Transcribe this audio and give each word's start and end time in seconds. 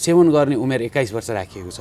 सेवन 0.00 0.30
गर्ने 0.32 0.56
उमेर 0.56 0.82
एक्काइस 0.82 1.12
वर्ष 1.12 1.30
राखिएको 1.30 1.70
छ। 1.70 1.80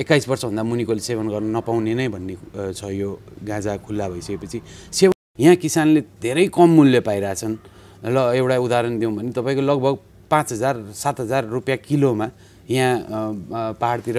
एक्काइस 0.00 0.28
वर्षभन्दा 0.28 0.62
मुनिकोले 0.62 1.00
सेवन 1.00 1.28
गर्न 1.32 1.56
नपाउने 1.56 1.94
नै 1.94 2.08
भन्ने 2.12 2.36
छ 2.76 2.92
यो 2.92 3.08
गाँजा 3.40 3.76
खुल्ला 3.80 4.08
भइसकेपछि। 4.08 4.60
सेवन 4.92 5.16
यहाँ 5.40 5.56
किसानले 5.56 6.00
धेरै 6.20 6.46
कम 6.52 6.68
मूल्य 6.76 7.00
पाइरहेछन्। 7.00 7.56
ल 8.04 8.16
एउटा 8.36 8.56
उदाहरण 8.58 8.98
दिउँ 8.98 9.12
भने 9.16 9.30
तपाईँको 9.32 9.62
लगभग 9.62 9.94
पाँच 10.30 10.52
हजार 10.52 10.76
सात 10.92 11.20
हजार 11.20 11.44
रुपियाँ 11.48 11.78
किलोमा 11.88 12.28
यहाँ 12.68 13.74
पाहाडतिर 13.80 14.18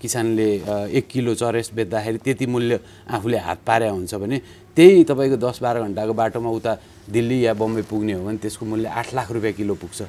किसानले 0.00 0.48
एक 0.96 1.06
किलो 1.12 1.34
चरेस 1.34 1.70
बेच्दाखेरि 1.74 2.18
त्यति 2.24 2.46
मूल्य 2.46 2.80
आफूले 3.10 3.38
हात 3.38 3.58
पारे 3.66 3.88
हुन्छ 3.88 4.14
भने 4.14 4.38
त्यही 4.76 5.04
तपाईँको 5.04 5.36
दस 5.36 5.60
बाह्र 5.62 5.80
घन्टाको 5.82 6.12
बाटोमा 6.12 6.50
उता 6.50 6.72
दिल्ली 7.12 7.44
या 7.46 7.52
बम्बई 7.54 7.82
पुग्ने 7.84 8.12
हो 8.12 8.24
भने 8.24 8.38
त्यसको 8.42 8.66
मूल्य 8.66 8.88
आठ 8.88 9.14
लाख 9.14 9.30
रुपियाँ 9.30 9.54
किलो 9.54 9.74
पुग्छ। 9.76 10.02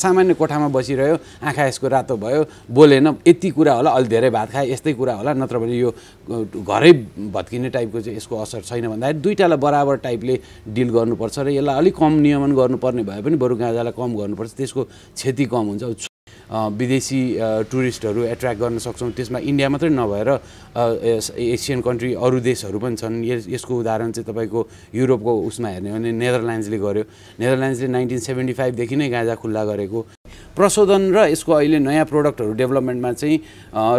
सामान्य 0.00 0.34
कोठामा 0.34 0.68
बसिरह्यो 0.70 1.16
आँखा 1.42 1.66
यसको 1.66 1.88
रातो 1.88 2.16
भयो 2.16 2.44
बोलेन 2.70 3.06
यति 3.26 3.50
कुरा 3.50 3.72
होला 3.74 3.90
अलि 3.92 4.08
धेरै 4.08 4.30
भात 4.30 4.50
खाए 4.52 4.70
यस्तै 4.70 4.92
कुरा 4.94 5.14
होला 5.14 5.32
नत्र 5.34 5.58
भने 5.58 5.76
यो 5.76 5.90
घरै 6.62 6.92
भत्किने 7.30 7.70
टाइपको 7.70 8.00
चाहिँ 8.00 8.16
यसको 8.16 8.42
असर 8.42 8.60
छैन 8.62 8.88
भन्दाखेरि 8.88 9.20
दुइटालाई 9.20 9.58
बराबर 9.60 9.96
टाइपले 10.04 10.38
डिल 10.70 10.90
गर्नुपर्छ 10.90 11.38
र 11.40 11.48
यसलाई 11.50 11.76
अलिक 11.78 11.96
कम 11.96 12.12
नियमन 12.20 12.54
गर्नुपर्ने 12.56 13.02
भए 13.04 13.22
पनि 13.22 13.36
बरु 13.38 13.56
गाँजालाई 13.56 13.98
कम 13.98 14.16
गर्नुपर्छ 14.16 14.54
त्यसको 14.56 14.84
क्षति 14.84 15.44
कम 15.46 15.74
हुन्छ 15.74 16.09
विदेशी 16.50 17.20
टुरिस्टहरू 17.70 18.20
एट्र्याक्ट 18.24 18.60
गर्न 18.60 18.78
सक्छौँ। 18.78 19.10
त्यसमा 19.14 19.38
इन्डिया 19.38 19.68
मात्रै 19.70 19.90
नभएर 19.90 20.28
एसियन 21.36 21.80
कन्ट्री 21.80 22.14
अरू 22.14 22.40
देशहरू 22.40 22.78
पनि 22.78 22.96
छन्। 22.96 23.24
यस 23.24 23.46
यसको 23.48 23.72
उदाहरण 23.80 24.10
चाहिँ 24.10 24.26
तपाईँको 24.26 24.60
युरोपको 24.94 25.32
उसमा 25.46 25.68
हेर्ने 25.68 25.90
हो 25.90 25.96
भने 25.96 26.10
नेदरल्यान्ड्सले 26.10 26.78
गर्यो। 26.78 27.04
नेदरल्यान्ड्सले 27.38 27.88
नाइन्टिन 27.88 28.18
सेभेन्टी 28.18 28.52
फाइभदेखि 28.58 28.96
नै 28.96 29.08
गाँजा 29.08 29.34
खुल्ला 29.38 29.62
गरेको। 29.64 29.98
प्रशोधन 30.56 31.02
र 31.14 31.18
यसको 31.30 31.52
अहिले 31.52 31.78
नयाँ 31.78 32.04
प्रोडक्टहरू 32.10 32.52
डेभलपमेन्टमा 32.58 33.10
चाहिँ 33.14 33.38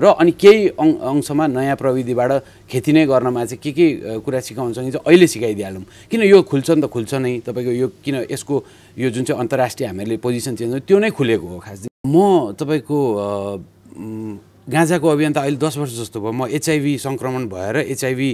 र 0.03 0.05
अनि 0.19 0.31
केही 0.35 0.75
अङ 0.75 0.89
अंशमा 0.99 1.47
नयाँ 1.47 1.75
प्रविधिबाट 1.79 2.31
खेती 2.67 2.91
नै 2.91 3.05
गर्नमा 3.07 3.45
चाहिँ 3.47 3.59
के 3.63 3.71
के 3.71 4.19
कुरा 4.19 4.39
सिकाउन 4.39 4.73
सकिन्छ 4.75 4.95
अहिले 5.07 5.27
सिकाइदिइहालौँ। 5.27 5.83
किन 6.11 6.21
यो 6.27 6.41
खुल्छ 6.43 6.69
नि 6.71 6.81
त 6.83 6.91
खुल्छ 6.91 7.13
नै। 7.15 7.39
तपाईँको 7.47 7.71
यो 7.71 7.87
किन 8.03 8.15
यसको 8.27 8.55
यो 8.99 9.09
जुन 9.09 9.23
चाहिँ 9.23 9.39
अन्तर्राष्ट्रिय 9.39 9.87
हामीहरूले 9.87 10.17
पोजिसन 10.19 10.55
चेन्ज 10.55 10.83
त्यो 10.87 10.99
नै 10.99 11.09
खुलेको 11.15 11.47
हो 11.47 11.59
खास 11.59 11.90
म 12.01 12.57
तपाईँको 12.57 12.97
गाँजाको 14.73 15.07
अभियान 15.07 15.33
त 15.33 15.37
अहिले 15.37 15.61
दस 15.61 15.77
वर्ष 15.77 15.93
जस्तो 16.01 16.17
भयो। 16.17 16.33
म 16.33 16.49
एचआइभी 16.49 16.97
सङ्क्रमण 16.97 17.45
भएर 17.45 17.93
एचआइभी 17.93 18.29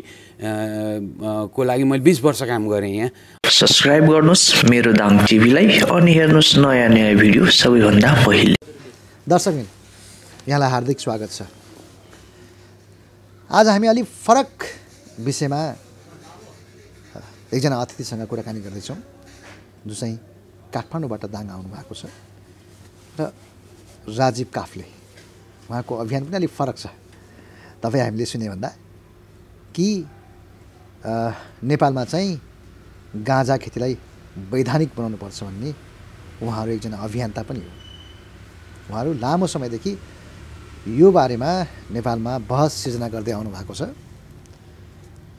को 1.52 1.62
लागि 1.68 1.84
मैले 1.84 2.00
बिस 2.00 2.23
वर्ष 2.23 2.48
काम 2.48 2.64
गरेँ 2.72 2.95
यहाँ। 2.95 3.12
सब्सक्राइब 3.44 4.08
गर्नुहोस् 4.08 4.72
मेरो 4.72 4.95
दाङ 4.95 5.28
टिभीलाई 5.28 5.84
अनि 5.84 6.14
हेर्नुहोस् 6.16 6.64
नयाँ 6.64 6.90
नयाँ 6.95 7.16
भिडियो 7.20 7.44
सबैभन्दा 7.44 8.12
पहिले। 8.23 8.56
दर्शकबिन 9.28 9.68
यहाँलाई 10.48 10.70
हार्दिक 10.72 11.00
स्वागत 11.04 11.30
छ। 11.36 11.52
आज 13.52 13.68
हामी 13.68 13.88
अलिक 13.92 14.06
फरक 14.08 14.52
विषयमा 15.28 15.60
एकजना 17.52 17.76
अतिथिसँग 17.84 18.23
कुराकानी 18.32 18.60
गर्दैछौँ 18.64 18.95
जो 19.84 19.94
चाहिँ 19.94 20.16
काठमाडौँबाट 20.72 21.23
दाङ 21.36 21.45
आउनु 21.52 21.68
भएको 21.68 21.95
छ। 22.00 22.08
र 23.20 23.28
राजीव 24.09 24.47
काफले। 24.53 24.86
उहाँको 25.69 25.95
अभियान 25.95 26.25
पनि 26.25 26.36
अलिक 26.36 26.50
फरक 26.50 26.77
छ। 26.77 26.88
तपाईँ 27.83 28.03
हामीले 28.03 28.25
सुने 28.25 28.47
भन्दा 28.49 28.69
कि 29.75 29.88
नेपालमा 31.64 32.03
चाहिँ 32.05 32.39
गाँजा 33.19 33.58
खेतीलाई 33.58 33.94
वैधानिक 34.52 34.89
बनाउनुपर्छ 34.97 35.44
भन्ने 35.44 35.72
उहाँहरू 36.41 36.72
एकजना 36.72 36.97
अभियन्ता 36.97 37.41
पनि 37.44 37.59
हो। 37.59 37.72
उहाँहरू 38.89 39.14
लामो 39.14 39.47
समयदेखि 39.47 39.91
यो 40.88 41.11
बारेमा 41.11 41.52
नेपालमा 41.92 42.33
बहस 42.47 42.73
सिर्जना 42.73 43.08
गर्दै 43.11 43.31
आउनु 43.31 43.49
भएको 43.52 43.73
छ। 43.73 43.92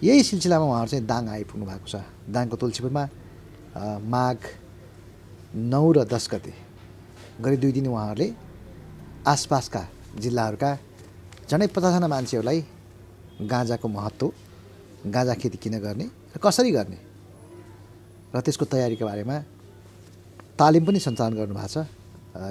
यही 0.04 0.22
सिलसिलामा 0.22 0.64
उहाँहरू 0.64 0.90
चाहिँ 0.90 1.06
दाङ 1.06 1.28
आइपुग्नु 1.28 1.64
भएको 1.66 1.88
छ। 1.88 2.04
दाङको 2.28 2.56
तुलसीपुरमा 2.60 3.04
माघ 4.04 4.38
नौ 5.56 5.84
र 5.92 6.04
दस 6.04 6.28
गते 6.32 6.52
गरी 7.40 7.56
दुई 7.56 7.72
दिन 7.72 7.86
उहाँहरूले 7.88 8.28
आसपासका 9.26 9.82
जिल्लाहरूका 10.22 10.70
झन्डै 11.50 11.66
पचासजना 11.74 12.06
मान्छेहरूलाई 12.06 12.60
गाँजाको 13.50 13.88
महत्त्व 13.88 14.26
गाँजा 15.14 15.34
खेती 15.40 15.58
किन 15.58 15.78
गर्ने 15.78 16.06
र 16.34 16.38
कसरी 16.38 16.70
गर्ने 16.70 16.98
र 18.34 18.40
त्यसको 18.40 18.64
तयारीको 18.64 19.04
बारेमा 19.04 19.36
तालिम 20.58 20.84
पनि 20.86 20.98
सञ्चालन 21.00 21.34
गर्नुभएको 21.38 21.68
छ। 21.68 21.76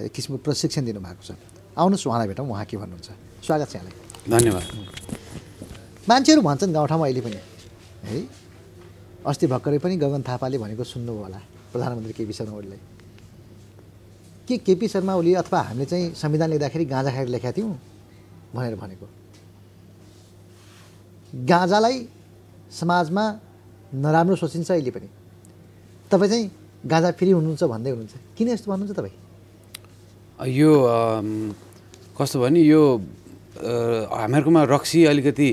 एक 0.05 0.11
किसिमको 0.11 0.37
प्रशिक्षण 0.43 0.83
दिनुभएको 0.85 1.23
छ। 1.23 1.31
आउनुहोस् 1.77 2.07
उहाँलाई 2.07 2.27
भेटौँ 2.31 2.47
उहाँ 2.47 2.65
के 2.65 2.77
भन्नुहुन्छ? 2.77 3.09
स्वागत 3.45 3.67
छ 3.69 3.75
यहाँलाई। 3.75 3.95
धन्यवाद। 4.27 4.65
मान्छेहरू 6.09 6.41
भन्छन् 6.41 6.73
गाउँठाउँमा 6.73 7.05
अहिले 7.05 7.21
पनि। 7.21 7.39
है? 8.07 8.17
अस्ति 9.27 9.45
भर्खरै 9.47 9.79
पनि 9.83 9.95
गगन 9.97 10.21
थापाले 10.23 10.57
भनेको 10.57 10.83
सुन्नुभयो 10.83 11.23
होला 11.23 11.39
प्रधानमन्त्री 11.71 12.13
केपी 12.13 12.33
शर्मा 12.33 12.57
ओलीलाई 12.57 12.79
के 14.47 14.57
केपी 14.63 14.87
शर्मा 14.87 15.13
ओली 15.19 15.33
अथवा 15.43 15.59
हामीले 15.61 15.85
चाहिँ 15.85 16.13
संविधान 16.15 16.49
लेख्दाखेरि 16.49 16.85
गाँजा 16.85 17.11
खाएर 17.11 17.27
लेखेका 17.27 17.51
थियौँ 17.57 17.73
भनेर 18.55 18.75
भनेको। 18.79 19.05
गाँजालाई 21.51 21.97
समाजमा 22.71 23.23
नराम्रो 23.93 24.35
सोचिन्छ 24.35 24.71
अहिले 24.71 24.91
पनि। 24.91 25.07
तपाईँ 26.11 26.29
चाहिँ 26.31 26.45
गाँजा 26.87 27.11
फ्री 27.19 27.31
हुनुहुन्छ 27.31 27.63
भन्दै 27.63 27.91
हुनुहुन्छ। 27.91 28.15
किन 28.37 28.47
यस्तो 28.49 28.71
भन्नुहुन्छ 28.71 28.95
तपाईँ? 28.99 29.15
यो 30.59 30.71
कस्तो 32.17 32.37
भने 32.41 32.61
यो 32.63 32.81
हामीहरूकोमा 34.09 34.61
रक्सी 34.63 34.99
अलिकति 35.11 35.49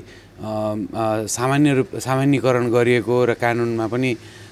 सामान्य 1.34 1.71
रूप 1.75 1.88
सामान्यकरण 1.99 2.65
गरिएको 2.71 3.16
र 3.25 3.34
कानुनमा 3.43 3.87
पनि 3.88 4.10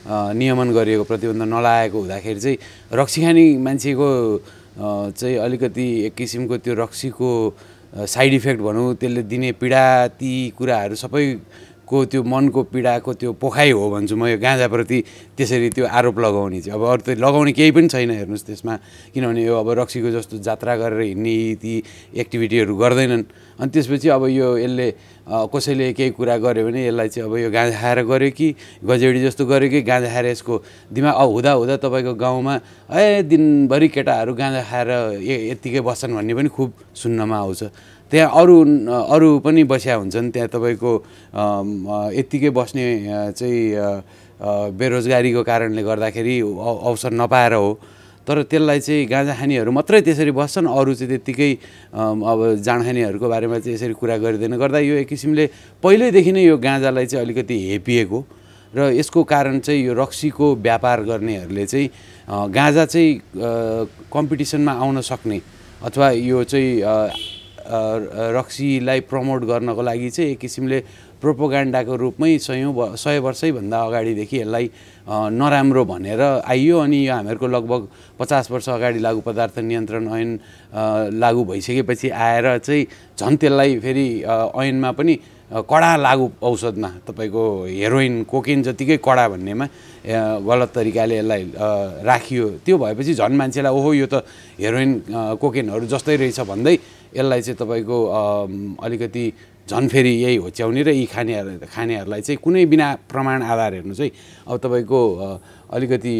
नियमन 0.08 0.68
गरिएको 0.72 1.04
प्रतिबन्ध 1.04 1.42
नलागेको 1.42 1.98
हुँदाखेरि 1.98 2.40
चाहिँ 2.40 2.58
रक्सी 2.92 3.20
खाने 3.22 3.44
मान्छेको 3.58 4.08
चाहिँ 5.14 5.36
अलिकति 5.36 5.86
एक 6.06 6.14
किसिमको 6.14 6.56
त्यो 6.58 6.74
रक्सीको 6.74 7.30
साइड 7.92 8.32
इफेक्ट 8.34 8.60
भनौँ 8.62 8.94
त्यसले 8.96 9.22
दिने 9.28 9.52
पीडा 9.60 9.84
ती 10.16 10.32
कुराहरू 10.58 10.94
सबैको 10.96 12.04
त्यो 12.08 12.22
मनको 12.24 12.62
पीडाको 12.72 13.12
त्यो 13.20 13.32
पोखाइ 13.36 13.70
हो 13.76 13.84
भन्छु 13.90 14.16
म 14.16 14.32
यो 14.32 14.38
गाँजाप्रति 14.40 14.98
त्यसरी 15.36 15.68
त्यो 15.76 15.86
आरोप 15.86 16.18
लगाउने 16.18 16.60
चाहिँ। 16.64 16.72
अब 16.72 16.82
अरू 16.88 17.02
त 17.04 17.20
लगाउने 17.20 17.52
केही 17.52 17.70
पनि 17.76 17.88
छैन 17.92 18.10
हेर्नुहोस् 18.16 18.46
त्यसमा 18.48 18.74
किनभने 19.12 19.44
यो 19.44 19.54
अब 19.60 19.68
रक्सीको 19.76 20.10
जस्तो 20.16 20.38
जात्रा 20.40 20.76
गरेर 20.80 21.00
हिँड्ने 21.12 21.36
ती 21.60 21.72
एक्टिभिटीहरू 22.16 22.72
गर्दैनन्। 22.76 23.24
अनि 23.60 23.70
त्यसपछि 23.70 24.08
अब 24.08 24.24
यो 24.32 24.48
यसले 24.58 24.88
कसैले 25.52 25.92
केही 25.92 26.10
कुरा 26.16 26.36
गर्यो 26.44 26.64
भने 26.66 26.80
यसलाई 26.86 27.08
चाहिँ 27.08 27.28
अब 27.28 27.36
यो 27.36 27.50
गाँजा 27.50 27.76
खाएर 27.80 27.98
गर्यो 28.08 28.30
कि 28.32 28.48
गजेडी 28.84 29.20
जस्तो 29.22 29.46
गर्यो 29.46 29.68
कि 29.70 29.80
गाँजा 29.82 30.08
खाएर 30.08 30.26
यसको 30.26 30.54
दिमाग 30.92 31.14
अब 31.14 31.28
हुँदा 31.30 31.52
हुँदा 31.52 31.76
तपाईँको 31.84 32.14
गाउँमा 32.14 32.54
ए 32.90 33.22
दिनभरि 33.28 33.88
केटाहरू 33.88 34.32
गाँजा 34.34 34.62
खाएर 34.70 34.90
यत्तिकै 35.22 35.80
बस्छन् 35.80 36.14
भन्ने 36.16 36.34
पनि 36.34 36.48
खुब 36.48 36.72
सुन्नमा 36.94 37.36
आउँछ। 37.38 37.62
त्यहाँ 38.12 38.28
अरू 38.28 38.56
अरू 39.08 39.28
पनि 39.44 39.62
बसिया 39.64 39.94
हुन्छन् 40.00 40.30
त्यहाँ 40.32 40.48
तपाईँको 40.52 40.92
यत्तिकै 42.12 42.50
बस्ने 42.50 42.84
चाहिँ 43.32 43.62
बेरोजगारीको 44.74 45.42
कारणले 45.42 45.82
गर्दाखेरि 45.82 46.40
अवसर 46.40 47.12
नपाएर 47.14 47.52
हो। 47.54 47.78
तर 48.28 48.42
त्यसलाई 48.46 48.80
चाहिँ 48.80 49.06
गाँजा 49.10 49.34
खानेहरू 49.34 49.70
मात्रै 49.72 50.00
त्यसरी 50.06 50.30
बस्छन्। 50.30 50.66
अरू 50.70 50.94
चाहिँ 50.94 51.10
त्यत्तिकै 51.10 51.50
अब 51.92 52.38
जाँड 52.62 52.82
खानेहरूको 52.86 53.26
बारेमा 53.28 53.58
चाहिँ 53.58 53.74
यसरी 53.74 53.94
कुरा 53.98 54.16
गरिँदैन। 54.22 54.54
गर्दा 54.62 54.78
यो 54.78 54.94
एक 55.02 55.08
किसिमले 55.10 55.44
पहिल्यैदेखि 55.82 56.32
नै 56.32 56.42
यो 56.46 56.56
गाँजालाई 56.58 57.06
चाहिँ 57.06 57.24
अलिकति 57.26 57.56
हेपिएको 57.68 58.18
र 58.74 58.80
यसको 58.94 59.20
कारण 59.26 59.58
चाहिँ 59.60 59.84
यो 59.84 59.92
रक्सीको 59.94 60.46
व्यापार 60.56 61.02
गर्नेहरूले 61.04 61.66
चाहिँ 61.66 61.88
गाँजा 62.30 62.84
चाहिँ 62.86 63.10
कम्पिटिसनमा 64.08 64.72
आउन 64.72 65.00
सक्ने 65.02 65.38
अथवा 65.82 66.10
यो 66.10 66.44
चाहिँ 66.46 66.72
रक्सीलाई 68.32 69.00
प्रमोट 69.10 69.40
गर्नको 69.44 69.82
लागि 69.82 70.10
चाहिँ 70.10 70.30
एक 70.30 70.38
किसिमले 70.38 70.78
प्रोपोगान्डाको 71.22 71.94
रूपमै 71.96 72.32
सयौँ 72.38 72.96
सय 72.98 73.18
वर्षैभन्दा 73.26 73.78
अगाडिदेखि 73.86 74.36
यसलाई 74.40 74.66
नराम्रो 75.38 75.84
भनेर 75.84 76.22
आइयो 76.42 76.78
अनि 76.78 76.98
यो 77.06 77.12
हामीहरूको 77.14 77.46
लगभग 77.46 77.82
पचास 78.18 78.50
वर्ष 78.50 78.68
अगाडि 78.68 78.98
लागु 79.06 79.20
पदार्थ 79.26 79.58
नियन्त्रण 79.58 80.08
ऐन 80.18 80.30
लागु 81.22 81.44
भइसकेपछि 81.50 82.08
आएर 82.10 82.46
चाहिँ 82.58 82.86
झन् 83.18 83.36
त्यसलाई 83.38 83.78
फेरि 83.84 84.08
ऐनमा 84.62 84.90
पनि 84.98 85.14
कडा 85.52 85.96
लागु 85.96 86.26
औषधमा 86.42 86.90
तपाईँको 87.06 87.42
हेरोइन 87.68 88.14
कोकेन 88.24 88.62
जतिकै 88.66 88.96
कडा 89.04 89.28
भन्नेमा 89.28 89.66
गलत 90.48 90.70
तरिकाले 90.74 91.16
यसलाई 91.18 91.42
राखियो। 92.08 92.48
त्यो 92.64 92.78
भएपछि 92.78 93.14
झन् 93.14 93.36
मान्छेलाई 93.36 93.72
ओहो 93.72 93.92
यो 93.92 94.06
त 94.08 94.24
हेरोइन 94.58 94.90
कोकेनहरू 95.36 95.86
जस्तै 95.92 96.16
रहेछ 96.16 96.40
भन्दै 96.48 96.76
यसलाई 97.12 97.40
चाहिँ 97.44 97.58
तपाईँको 97.60 97.98
अलिकति 98.80 99.24
झन् 99.68 99.88
फेरि 99.88 100.12
यही 100.22 100.36
होच्याउने 100.36 100.82
र 100.82 100.90
यी 100.90 101.04
खानेहरू 101.06 101.50
खानेहरूलाई 101.66 102.20
चाहिँ 102.20 102.38
कुनै 102.42 102.64
बिना 102.66 102.86
प्रमाण 103.06 103.42
आधार 103.42 103.72
हेर्नु 103.74 103.94
चाहिँ 103.94 104.10
अब 104.46 104.56
तपाईँको 104.58 105.00
अलिकति 105.70 106.14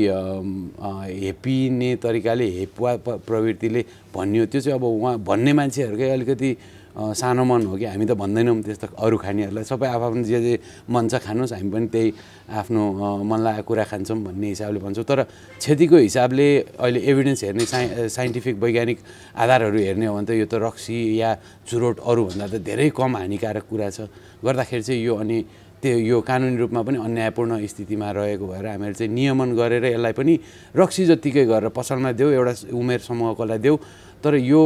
हेपिने 1.20 1.90
तरिकाले 1.98 2.46
हेपुवा 2.58 2.92
प्रवृत्तिले 3.20 3.84
भनियो 4.14 4.46
त्यो 4.46 4.60
चाहिँ 4.60 4.78
अब 4.78 4.84
उहाँ 4.84 5.18
भन्ने 5.20 5.52
मान्छेहरूकै 5.52 6.10
अलिकति 6.10 6.50
सानो 6.92 7.44
मन 7.44 7.62
हो 7.66 7.76
कि 7.80 7.84
हामी 7.88 8.04
त 8.04 8.12
भन्दैनौँ 8.12 8.62
त्यस्तो 8.62 8.86
अरू 9.00 9.16
खानेहरूलाई। 9.16 9.64
सबै 9.64 9.88
आफ्नो 9.88 10.22
जे 10.28 10.40
जे 10.44 10.54
मन 10.92 11.08
छ 11.08 11.24
खानुहोस् 11.24 11.52
हामी 11.56 11.70
पनि 11.72 11.86
त्यही 11.88 12.08
आफ्नो 12.52 12.82
मन 13.24 13.40
लागेको 13.40 13.64
कुरा 13.64 13.84
खान्छौँ 13.88 14.18
भन्ने 14.28 14.48
हिसाबले 14.52 14.78
भन्छौँ। 14.84 15.04
तर 15.08 15.20
क्षतिको 15.56 15.96
हिसाबले 15.96 16.46
अहिले 16.76 17.00
एभिडेन्स 17.00 17.40
हेर्ने 17.44 17.64
साइ 17.64 18.08
साइन्टिफिक 18.12 18.54
वैज्ञानिक 18.60 18.98
आधारहरू 19.40 19.78
हेर्ने 19.78 20.06
हो 20.06 20.14
भने 20.20 20.26
त 20.28 20.30
यो 20.36 20.46
त 20.46 20.60
रक्सी 20.60 20.96
या 21.16 21.30
चुरोट 21.64 21.96
अरूभन्दा 22.04 22.46
त 22.52 22.54
धेरै 22.60 22.92
कम 22.92 23.16
हानिकारक 23.16 23.64
कुरा 23.72 23.88
छ। 23.88 24.12
गर्दाखेरि 24.44 24.82
चाहिँ 24.84 25.00
यो 25.00 25.14
अनि 25.16 25.38
त्यो 25.82 25.98
यो 25.98 26.20
कानुनी 26.22 26.56
रूपमा 26.62 26.80
पनि 26.86 26.98
अन्यायपूर्ण 27.02 27.58
स्थितिमा 27.66 28.08
रहेको 28.14 28.44
भएर 28.46 28.66
हामीहरू 28.68 28.94
चाहिँ 29.00 29.10
नियमन 29.10 29.48
गरेर 29.58 29.84
यसलाई 29.96 30.12
पनि 30.12 30.34
रक्सी 30.76 31.02
जत्तिकै 31.10 31.44
गरेर 31.48 31.74
पसलमा 31.74 32.12
देऊ 32.14 32.28
एउटा 32.38 32.52
उमेर 32.70 33.00
समूहकोलाई 33.02 33.58
देऊ। 33.58 33.76
तर 34.22 34.38
यो 34.38 34.62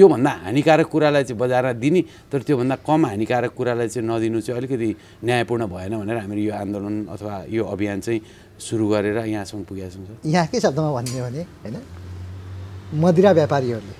त्योभन्दा 0.00 0.32
हानिकारक 0.48 0.88
कुरालाई 0.88 1.24
चाहिँ 1.28 1.36
बजारमा 1.36 1.72
दिने 1.76 2.00
तर 2.32 2.40
त्योभन्दा 2.48 2.76
कम 2.88 3.00
हानिकारक 3.06 3.52
कुरालाई 3.52 3.88
चाहिँ 3.92 4.08
नदिनु 4.08 4.40
चाहिँ 4.40 4.56
अलिकति 4.56 4.88
न्यायपूर्ण 5.28 5.62
भएन 5.68 5.92
भनेर 6.00 6.16
हामीले 6.24 6.42
यो 6.48 6.52
आन्दोलन 6.56 6.96
अथवा 7.12 7.34
यो 7.52 7.62
अभियान 7.68 8.00
चाहिँ 8.00 8.20
सुरु 8.56 8.84
गरेर 8.88 9.18
यहाँसम्म 9.28 9.62
पुगेका 9.68 9.88
छौँ 9.92 10.24
यहाँकै 10.24 10.60
शब्दमा 10.60 10.90
भन्ने 10.96 11.20
भने 11.20 11.42
होइन? 11.60 11.76
मदिरा 12.96 13.30
व्यापारीहरूले 13.32 13.94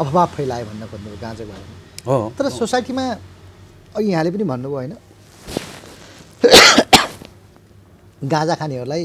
अफवाह 0.00 0.26
फैलायो 0.34 0.64
भन्न 0.66 0.82
खोज्नुभयो 0.88 1.20
गाँजाको 1.20 1.52
बारेमा। 1.52 1.76
हो। 2.08 2.32
तर 2.38 2.48
सोसाइटीमा 2.48 3.04
अघि 3.96 4.08
यहाँले 4.08 4.30
पनि 4.32 4.44
भन्नुभयो 4.44 4.76
होइन? 4.76 4.92
गाँजा 8.32 8.54
खानेहरूलाई 8.56 9.04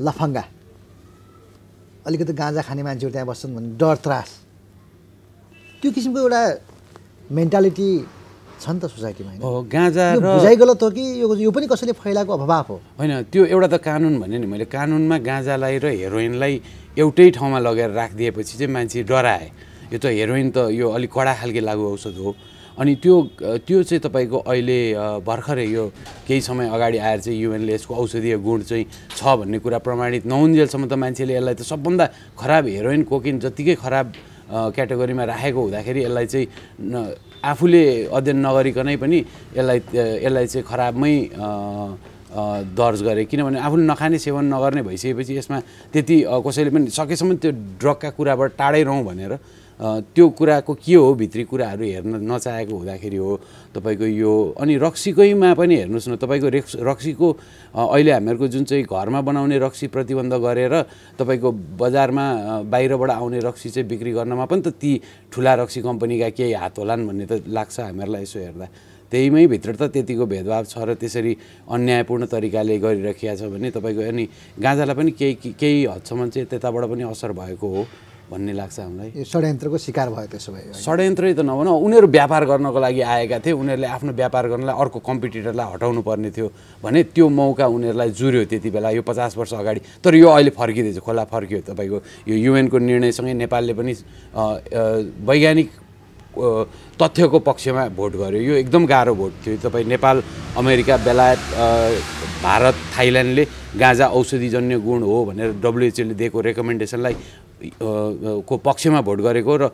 लफङ्गा। 0.00 0.44
अलिकति 2.06 2.32
गाँजा 2.32 2.62
खाने 2.62 2.82
मान्छेहरू 2.82 3.12
त्यहाँ 3.12 3.28
बस्छन् 3.28 3.54
भन्ने 3.54 3.70
डर 3.76 3.96
त्रास। 4.04 4.28
त्यो 5.80 5.90
किसिमको 5.92 6.18
एउटा 6.20 6.42
मेन्टालिटी 7.32 7.90
छ 8.60 8.68
नि 8.68 8.78
त 8.80 8.84
सोसाइटीमा 8.92 9.30
होइन? 9.30 9.40
हो 9.40 9.60
गाँजा 9.72 10.04
बुझाइ 10.20 10.56
गलत 10.56 10.82
हो 10.82 10.88
कि 10.92 11.04
यो 11.20 11.26
यो 11.28 11.50
पनि 11.50 11.66
कसैले 11.72 11.92
फैलाएको 11.96 12.32
अफवाह 12.32 12.60
हो? 12.68 12.76
होइन 13.00 13.12
त्यो 13.32 13.42
एउटा 13.48 13.68
त 13.72 13.76
कानुन 13.80 14.20
भने 14.20 14.36
नि 14.38 14.46
मैले। 14.46 14.64
कानुनमा 14.68 15.16
गाँजालाई 15.24 15.78
र 15.80 15.86
हेरोइनलाई 15.96 16.54
एउटै 17.00 17.30
ठाउँमा 17.36 17.58
लगेर 17.64 17.90
राखिदिएपछि 17.90 18.54
चाहिँ 18.58 18.72
मान्छे 18.72 19.02
डराए। 19.08 19.46
यो 19.92 19.98
त 19.98 20.12
हेरोइन 20.12 20.48
त 20.52 20.58
यो 20.76 20.86
अलिक 20.92 21.10
कडा 21.12 21.32
खालके 21.40 21.60
लागु 21.60 21.84
औषध 21.96 22.16
हो। 22.20 22.30
अनि 22.80 22.94
त्यो 23.04 23.16
त्यो 23.68 23.82
चाहिँ 23.84 24.00
तपाईँको 24.00 24.38
अहिले 24.48 24.80
भर्खरै 25.20 25.66
यो 25.68 25.84
केही 26.24 26.40
समय 26.40 26.68
अगाडि 26.72 26.98
आएर 26.98 27.20
चाहिँ 27.20 27.38
युएनले 27.40 27.72
यसको 27.76 27.92
औषधीय 27.92 28.36
गुण 28.40 28.60
चाहिँ 28.64 28.84
छ 29.16 29.20
भन्ने 29.20 29.58
कुरा 29.60 29.78
प्रमाणित 29.84 30.24
नहुन्जेलसम्म 30.24 30.88
त 30.88 30.96
मान्छेले 30.96 31.34
यसलाई 31.36 31.54
त 31.60 31.62
सबभन्दा 31.68 32.06
खराब 32.40 32.64
हेरोइन 32.72 33.02
कोकिन 33.04 33.38
जत्तिकै 33.44 33.74
खराब 33.84 34.06
क्याटेगोरीमा 34.72 35.24
राखेको 35.28 35.60
हुँदाखेरि 35.60 36.00
यसलाई 36.08 36.26
चाहिँ 36.32 36.46
आफूले 37.44 37.84
अध्ययन 38.16 38.38
नगरिकनै 38.48 38.96
पनि 38.96 39.18
यसलाई 39.60 39.78
यसलाई 40.24 40.46
चाहिँ 40.48 40.64
खराबमै 40.64 41.14
दर्ज 42.80 43.02
गरे। 43.02 43.24
किनभने 43.28 43.58
आफूले 43.60 43.84
नखाने 43.92 44.18
सेवन 44.24 44.44
नगर्ने 44.54 44.82
भइसकेपछि 44.88 45.32
यसमा 45.36 45.58
त्यति 45.92 46.16
कसैले 46.46 46.70
पनि 46.72 46.88
सकेसम्म 46.96 47.36
त्यो 47.42 47.50
ड्रगका 47.80 48.10
कुराबाट 48.16 48.50
टाढै 48.56 48.82
रहँ 48.88 49.04
भनेर 49.04 49.32
त्यो 49.80 50.28
कुराको 50.36 50.74
के 50.76 50.94
हो 50.94 51.14
भित्री 51.14 51.44
कुराहरू 51.48 51.84
हेर्न 51.84 52.14
नचाहेको 52.28 52.76
हुँदाखेरि 52.76 53.16
हो 53.16 53.36
तपाईँको 53.72 54.06
यो 54.06 54.32
अनि 54.60 54.76
रक्सीकैमा 54.76 55.52
पनि 55.56 55.74
हेर्नुहोस् 55.76 56.08
न 56.08 56.16
तपाईँको 56.20 56.48
रेक्स 56.52 56.76
रक्सीको 56.84 57.28
अहिले 57.72 58.12
हामीहरूको 58.12 58.48
जुन 58.48 58.64
चाहिँ 58.68 58.84
घरमा 58.84 59.20
बनाउने 59.24 59.58
रक्सी 59.58 59.86
प्रतिबन्ध 59.88 60.34
गरेर 60.36 60.74
तपाईँको 61.16 61.52
बजारमा 61.80 62.26
बाहिरबाट 62.68 63.10
आउने 63.10 63.40
रक्सी 63.40 63.68
चाहिँ 63.70 63.88
बिक्री 63.88 64.12
गर्नमा 64.12 64.44
पनि 64.44 64.60
त 64.60 64.76
ती 64.76 64.92
ठुला 65.32 65.54
रक्सी 65.64 65.80
कम्पनीका 65.80 66.28
केही 66.36 66.52
हात 66.60 66.78
होलान् 66.78 67.06
भन्ने 67.08 67.26
त 67.26 67.40
लाग्छ 67.48 67.80
हामीहरूलाई 67.80 68.22
यसो 68.22 68.38
हेर्दा। 68.38 68.68
त्यहीमै 69.10 69.46
भित्र 69.48 69.70
त 69.74 69.82
त्यतिको 69.90 70.24
भेदभाव 70.28 70.64
छ 70.68 70.76
र 70.76 70.94
त्यसरी 70.94 71.32
अन्यायपूर्ण 71.72 72.22
तरिकाले 72.28 72.76
गरिराखिया 72.78 73.32
छ 73.34 73.48
भने 73.48 73.70
तपाईँको 73.72 74.02
अनि 74.12 74.24
गाँजालाई 74.60 74.94
पनि 74.94 75.10
केही 75.16 75.56
केही 75.56 75.84
हदसम्म 75.88 76.28
चाहिँ 76.30 76.46
त्यताबाट 76.46 76.84
पनि 76.84 77.02
असर 77.10 77.32
भएको 77.32 77.68
हो। 77.74 77.82
भन्ने 78.30 78.52
लाग्छ 78.54 78.78
हामीलाई। 78.80 79.10
यो 79.18 79.24
षड्यन्त्रको 79.26 79.78
शिकार 79.78 80.08
भयो 80.14 80.26
त्यसो 80.30 80.52
भए। 80.52 80.62
षड्यन्त्रै 80.70 81.32
त 81.34 81.40
नभनौँ 81.42 81.76
उनीहरू 81.82 82.06
व्यापार 82.06 82.42
गर्नको 82.46 82.78
लागि 82.78 83.00
आएका 83.02 83.38
थिए 83.42 83.52
उनीहरूले 83.52 83.88
आफ्नो 83.90 84.12
व्यापार 84.14 84.44
गर्नलाई 84.48 84.76
अर्को 84.78 84.98
कम्पिटिटरलाई 85.02 85.66
हटाउनु 85.74 86.00
पर्ने 86.06 86.30
थियो 86.30 86.46
भने 86.82 87.02
त्यो 87.10 87.26
मौका 87.26 87.66
उनीहरूलाई 87.66 88.10
जुर्यो 88.14 88.44
त्यति 88.46 88.70
बेला 88.70 88.90
यो 88.94 89.02
पचास 89.02 89.36
वर्ष 89.36 89.52
अगाडि। 89.58 89.80
तर 89.98 90.14
यो 90.14 90.28
अहिले 90.30 90.50
फर्किँदैछ 90.54 90.98
खोला 91.02 91.24
फर्कियो 91.26 91.60
तपाईँको। 91.68 91.98
यो 92.30 92.36
युएनको 92.46 92.78
निर्णयसँगै 92.78 93.34
नेपालले 93.34 93.74
पनि 93.74 93.92
वैज्ञानिक 95.26 95.68
तथ्यको 97.00 97.38
पक्षमा 97.42 97.88
भोट 97.90 98.12
गर्यो। 98.14 98.40
यो 98.40 98.54
एकदम 98.62 98.86
गाह्रो 98.86 99.14
भोट 99.18 99.32
थियो। 99.42 99.56
तपाईँ 99.66 99.86
नेपाल 99.90 100.22
अमेरिका 100.62 100.96
बेलायत 101.02 101.40
भारत 102.42 102.74
थाइल्यान्डले 102.94 103.44
गाँजा 103.74 104.06
औषधिजन्य 104.14 104.78
गुण 104.78 105.02
हो 105.02 105.24
भनेर 105.24 105.50
डब्लुएचओले 105.58 106.14
दिएको 106.14 106.38
रेकमेन्डेसनलाई 106.40 107.14
को 107.62 108.56
पक्षमा 108.64 109.00
भोट 109.00 109.20
गरेको 109.20 109.56
र 109.56 109.70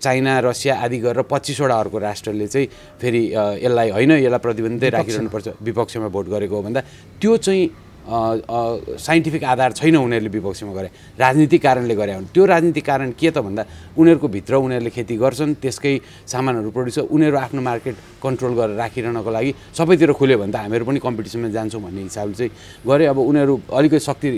चाइना 0.00 0.32
रसिया 0.40 0.74
आदि 0.76 0.98
गरेर 0.98 1.22
पच्चिसवटा 1.26 1.76
अर्को 1.76 1.98
राष्ट्रले 1.98 2.46
चाहिँ 2.46 2.66
फेरि 3.00 3.22
यसलाई 3.62 3.90
होइन 3.90 4.10
यसलाई 4.22 4.38
प्रतिबन्धितै 4.38 4.90
राखिरहनुपर्छ। 4.90 5.48
विपक्षमा 5.62 6.08
भोट 6.08 6.26
गरेको 6.28 6.56
हो 6.56 6.62
भन्दा 6.62 6.80
त्यो 7.20 7.36
चाहिँ 7.36 7.64
साइन्टिफिक 8.06 9.44
आधार 9.44 9.72
छैन 9.72 9.96
उनीहरूले 9.96 10.30
विपक्षमा 10.30 10.72
गरे। 10.72 10.88
राजनीतिक 11.18 11.62
कारणले 11.62 11.94
गरे 11.94 12.12
हुन्। 12.14 12.26
त्यो 12.30 12.44
राजनीतिक 12.46 12.84
कारण 12.86 13.10
के 13.18 13.30
त 13.30 13.38
भन्दा 13.42 13.62
उनीहरूको 13.98 14.28
भित्र 14.30 14.54
उनीहरूले 14.62 14.90
खेती 14.94 15.16
गर्छन् 15.18 15.54
त्यसकै 15.58 15.94
सामानहरू 16.30 16.70
प्रड्युस 16.70 16.98
उनीहरू 17.10 17.36
आफ्नो 17.36 17.60
मार्केट 17.60 17.94
कन्ट्रोल 18.22 18.52
गरेर 18.54 18.76
राखिरहनको 18.78 19.30
लागि 19.30 19.50
सबैतिर 19.74 20.12
खुल्यो 20.14 20.38
भने 20.38 20.52
त 20.52 20.56
हामीहरू 20.62 20.84
पनि 20.86 20.98
कम्पिटिसनमा 21.02 21.48
जान्छौँ 21.50 21.82
भन्ने 21.82 22.02
हिसाबले 22.06 22.34
चाहिँ 22.34 22.50
गरे। 22.86 23.04
अब 23.10 23.18
उनीहरू 23.18 23.54
अलिकति 23.74 23.98
शक्ति 23.98 24.28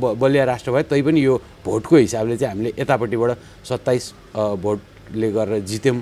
बलिया 0.00 0.44
राष्ट्र 0.44 0.70
भए 0.72 0.82
तैपनि 0.88 1.20
यो 1.20 1.34
भोटको 1.64 1.96
हिसाबले 1.96 2.36
चाहिँ 2.40 2.52
हामीले 2.56 2.72
यतापट्टिबाट 2.80 3.30
सत्ताइस 3.68 4.04
भोटले 4.64 5.28
गरेर 5.32 5.60
जित्यौँ। 5.60 6.00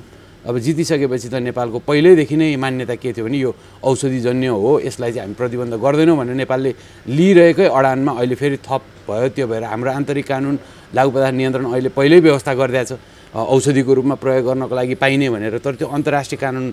अब 0.49 0.59
जितिसकेपछि 0.65 1.29
त 1.29 1.35
नेपालको 1.45 1.79
पहिल्यैदेखि 1.85 2.37
नै 2.41 2.57
मान्यता 2.57 2.95
के 2.97 3.13
थियो 3.13 3.25
भने 3.29 3.39
यो 3.39 3.53
औषधिजन्य 3.85 4.49
हो 4.49 4.81
यसलाई 4.81 5.13
चाहिँ 5.13 5.29
हामी 5.29 5.37
प्रतिबन्ध 5.37 5.75
गर्दैनौँ 5.77 6.17
भनेर 6.17 6.37
नेपालले 6.41 6.71
लिइरहेकै 7.05 7.69
अडानमा 7.69 8.13
अहिले 8.17 8.35
फेरि 8.41 8.57
थप 8.65 8.83
भयो। 9.05 9.29
त्यो 9.37 9.45
भएर 9.45 9.65
हाम्रो 9.69 9.91
आन्तरिक 9.93 10.25
कानुन 10.25 10.57
लागु 10.97 11.11
पदार्थ 11.13 11.37
नियन्त्रण 11.37 11.67
अहिले 11.69 11.91
पहिल्यै 11.93 12.21
व्यवस्था 12.25 12.53
गरिदिएको 12.57 12.97
छ। 12.97 13.01
औषधिको 13.29 13.93
रूपमा 13.93 14.17
प्रयोग 14.25 14.45
गर्नको 14.49 14.73
लागि 14.73 14.95
पाइने 14.97 15.29
भनेर। 15.29 15.61
तर 15.61 15.77
त्यो 15.77 15.89
अन्तर्राष्ट्रिय 15.93 16.41
कानुन 16.41 16.65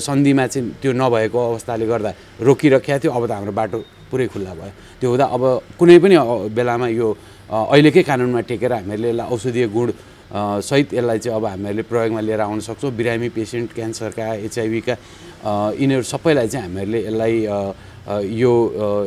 सन्धिमा 0.00 0.44
चाहिँ 0.48 0.80
त्यो 0.80 0.92
नभएको 0.96 1.38
अवस्थाले 1.60 1.84
गर्दा 1.84 2.10
रोकिराखेको 2.40 2.98
थियो। 3.04 3.12
अब 3.12 3.24
त 3.28 3.32
हाम्रो 3.36 3.52
बाटो 3.52 3.78
पुरै 4.08 4.26
खुल्ला 4.32 4.52
भयो। 4.56 4.72
त्यो 4.96 5.08
हुँदा 5.12 5.26
अब 5.28 5.42
कुनै 5.76 5.98
पनि 6.00 6.16
बेलामा 6.56 6.88
यो 6.88 7.08
अहिलेकै 7.52 8.02
कानुनमा 8.08 8.40
टेकेर 8.48 8.72
हामीहरूले 8.80 9.08
यसलाई 9.12 9.28
औषधीय 9.28 9.66
गुण 9.68 9.88
सहित 10.32 10.94
यसलाई 10.94 11.18
चाहिँ 11.18 11.36
अब 11.38 11.44
हामीहरूले 11.46 11.82
प्रयोगमा 11.84 12.20
लिएर 12.20 12.40
आउन 12.40 12.60
सक्छौँ। 12.60 12.90
बिरामी 12.96 13.28
पेसेन्ट 13.28 13.72
क्यान्सरका 13.74 14.26
एचआइभीका 14.48 14.94
यिनीहरू 15.76 16.02
सबैलाई 16.02 16.48
चाहिँ 16.48 16.66
हामीहरूले 16.66 17.00
यसलाई 17.06 17.34
यो 18.32 18.52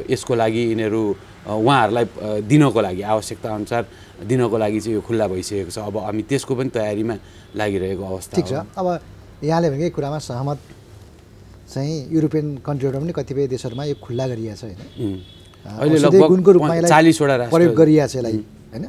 यसको 0.09 0.33
लागि 0.35 0.63
यिनीहरू 0.71 1.01
उहाँहरूलाई 1.47 2.05
दिनको 2.43 2.79
लागि 2.81 3.01
आवश्यकता 3.01 3.47
अनुसार 3.55 3.83
दिनको 4.27 4.57
लागि 4.57 4.79
चाहिँ 4.79 4.95
यो 4.95 5.01
खुल्ला 5.01 5.27
भइसकेको 5.27 5.71
छ। 5.71 5.77
अब 5.79 5.97
हामी 5.97 6.23
त्यसको 6.27 6.53
पनि 6.55 6.69
तयारीमा 6.75 7.15
लागिरहेको 7.55 8.03
अवस्था 8.03 8.35
ठिक 8.35 8.47
छ। 8.47 8.53
अब 8.77 8.87
यहाँले 9.43 9.67
भनेकै 9.69 9.89
कुरामा 9.95 10.19
सहमत 10.19 10.59
चाहिँ 11.71 11.95
युरोपियन 12.13 12.47
कन्ट्रीहरूमा 12.65 13.03
पनि 13.03 13.13
कतिपय 13.13 13.47
देशहरूमा 13.47 13.83
यो 13.85 13.95
खुल्ला 14.01 14.25
गरिएको 14.27 14.55
छ 14.55 14.63
होइन? 14.63 14.79
अहिले 15.67 16.19
गुणको 16.19 16.51
रूपमा 16.51 16.73
चालिसवटा 16.87 17.35
प्रयोग 17.51 17.73
गरिएको 17.75 18.07
छ 18.07 18.15
यसलाई 18.15 18.37
होइन? 18.73 18.85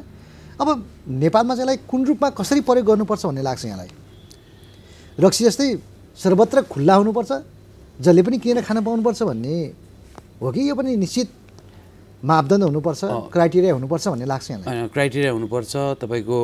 अब 0.59 0.67
नेपालमा 1.07 1.55
चाहिँ 1.55 1.63
यसलाई 1.63 1.77
कुन 1.87 2.05
रूपमा 2.05 2.29
कसरी 2.35 2.61
प्रयोग 2.67 2.85
गर्नुपर्छ 2.87 3.25
भन्ने 3.25 3.41
लाग्छ 3.41 3.65
यहाँलाई? 3.65 3.89
रक्सी 5.19 5.43
जस्तै 5.45 5.67
सर्वत्र 6.23 6.61
खुल्ला 6.67 6.95
हुनुपर्छ 6.95 7.31
जसले 8.03 8.21
पनि 8.23 8.37
किनेर 8.43 8.63
खान 8.67 8.83
पाउनुपर्छ 8.83 9.23
भन्ने 9.23 9.55
हो 10.41 10.51
कि? 10.51 10.61
यो 10.69 10.75
पनि 10.75 10.95
निश्चित 10.99 11.29
मापदण्ड 12.23 12.63
हुनुपर्छ 12.63 13.01
क्राइटेरिया 13.31 13.73
हुनुपर्छ 13.73 14.07
भन्ने 14.07 14.25
लाग्छ 14.25 14.51
यहाँलाई। 14.51 14.87
क्राइटेरिया 14.91 15.31
हुनुपर्छ 15.31 15.73
तपाईँको 16.03 16.37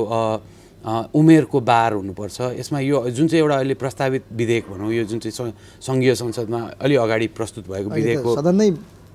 उमेरको 0.86 1.60
बार 1.60 1.94
हुनुपर्छ। 1.94 2.38
यसमा 2.56 2.80
यो 2.80 3.10
जुन 3.12 3.28
चाहिँ 3.28 3.42
एउटा 3.44 3.56
अहिले 3.56 3.74
प्रस्तावित 3.84 4.24
विधेयक 4.32 4.66
भनौँ 4.72 4.92
यो 4.94 5.04
जुन 5.12 5.20
चाहिँ 5.20 5.54
सङ्घीय 5.82 6.16
संसदमा 6.16 6.60
अलि 6.80 6.96
अगाडि 6.96 7.28
प्रस्तुत 7.36 7.68
भएको 7.68 7.90
विधेयकको 7.90 8.36
सदन 8.36 8.56
नै 8.56 8.70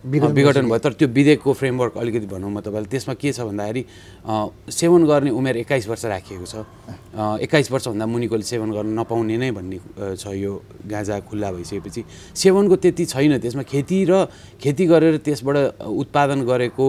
विघटन 0.04 0.32
विघटन 0.32 0.64
भयो। 0.68 0.78
तर 0.78 0.92
त्यो 0.96 1.08
विधेयकको 1.08 1.52
फ्रेमवर्क 1.52 1.96
अलिकति 1.98 2.26
भनौँ 2.26 2.50
म 2.50 2.60
तपाईँलाई। 2.60 2.88
त्यसमा 2.88 3.14
के 3.20 3.32
छ 3.32 3.40
भन्दाखेरि 3.44 3.82
सेवन 4.72 5.04
गर्ने 5.04 5.30
उमेर 5.30 5.56
एक्काइस 5.60 5.88
वर्ष 5.88 6.04
राखिएको 6.08 6.46
छ। 6.48 6.54
एक्काइस 7.44 7.70
वर्षभन्दा 7.72 8.06
मुनिकोले 8.06 8.44
सेवन 8.48 8.70
गर्न 8.72 8.96
नपाउने 8.96 9.36
नै 9.36 9.50
भन्ने 9.52 9.78
छ 10.16 10.24
यो 10.40 10.52
गाँजा 10.88 11.20
खुल्ला 11.28 11.48
भइसकेपछि। 11.52 12.02
सेवनको 12.32 12.76
त्यति 12.80 13.04
छैन। 13.12 13.38
त्यसमा 13.44 13.62
खेती 13.68 13.98
र 14.08 14.24
खेती 14.56 14.84
गरेर 14.88 15.16
त्यसबाट 15.20 15.84
उत्पादन 15.84 16.40
गरेको 16.48 16.86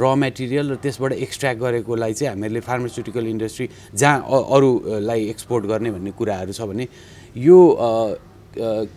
र 0.00 0.04
मेटेरियल 0.16 0.66
र 0.72 0.74
त्यसबाट 0.80 1.12
एक्सट्र्याक्ट 1.12 1.60
गरेकोलाई 1.60 2.12
चाहिँ 2.12 2.30
हामीहरूले 2.32 2.60
फार्मास्युटिकल 2.64 3.24
इन्डस्ट्री 3.36 3.68
जहाँ 3.94 4.18
अरूलाई 4.24 5.28
एक्सपोर्ट 5.28 5.64
गर्ने 5.66 5.90
भन्ने 5.92 6.10
कुराहरू 6.16 6.52
छ 6.56 6.60
भने 6.64 6.88
यो 7.36 7.58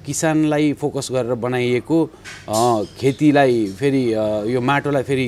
किसानलाई 0.06 0.74
फोकस 0.82 1.08
गरेर 1.12 1.34
बनाइएको 1.36 1.98
खेतीलाई 3.00 3.66
फेरि 3.80 4.04
यो 4.54 4.62
माटोलाई 4.62 5.04
फेरि 5.04 5.28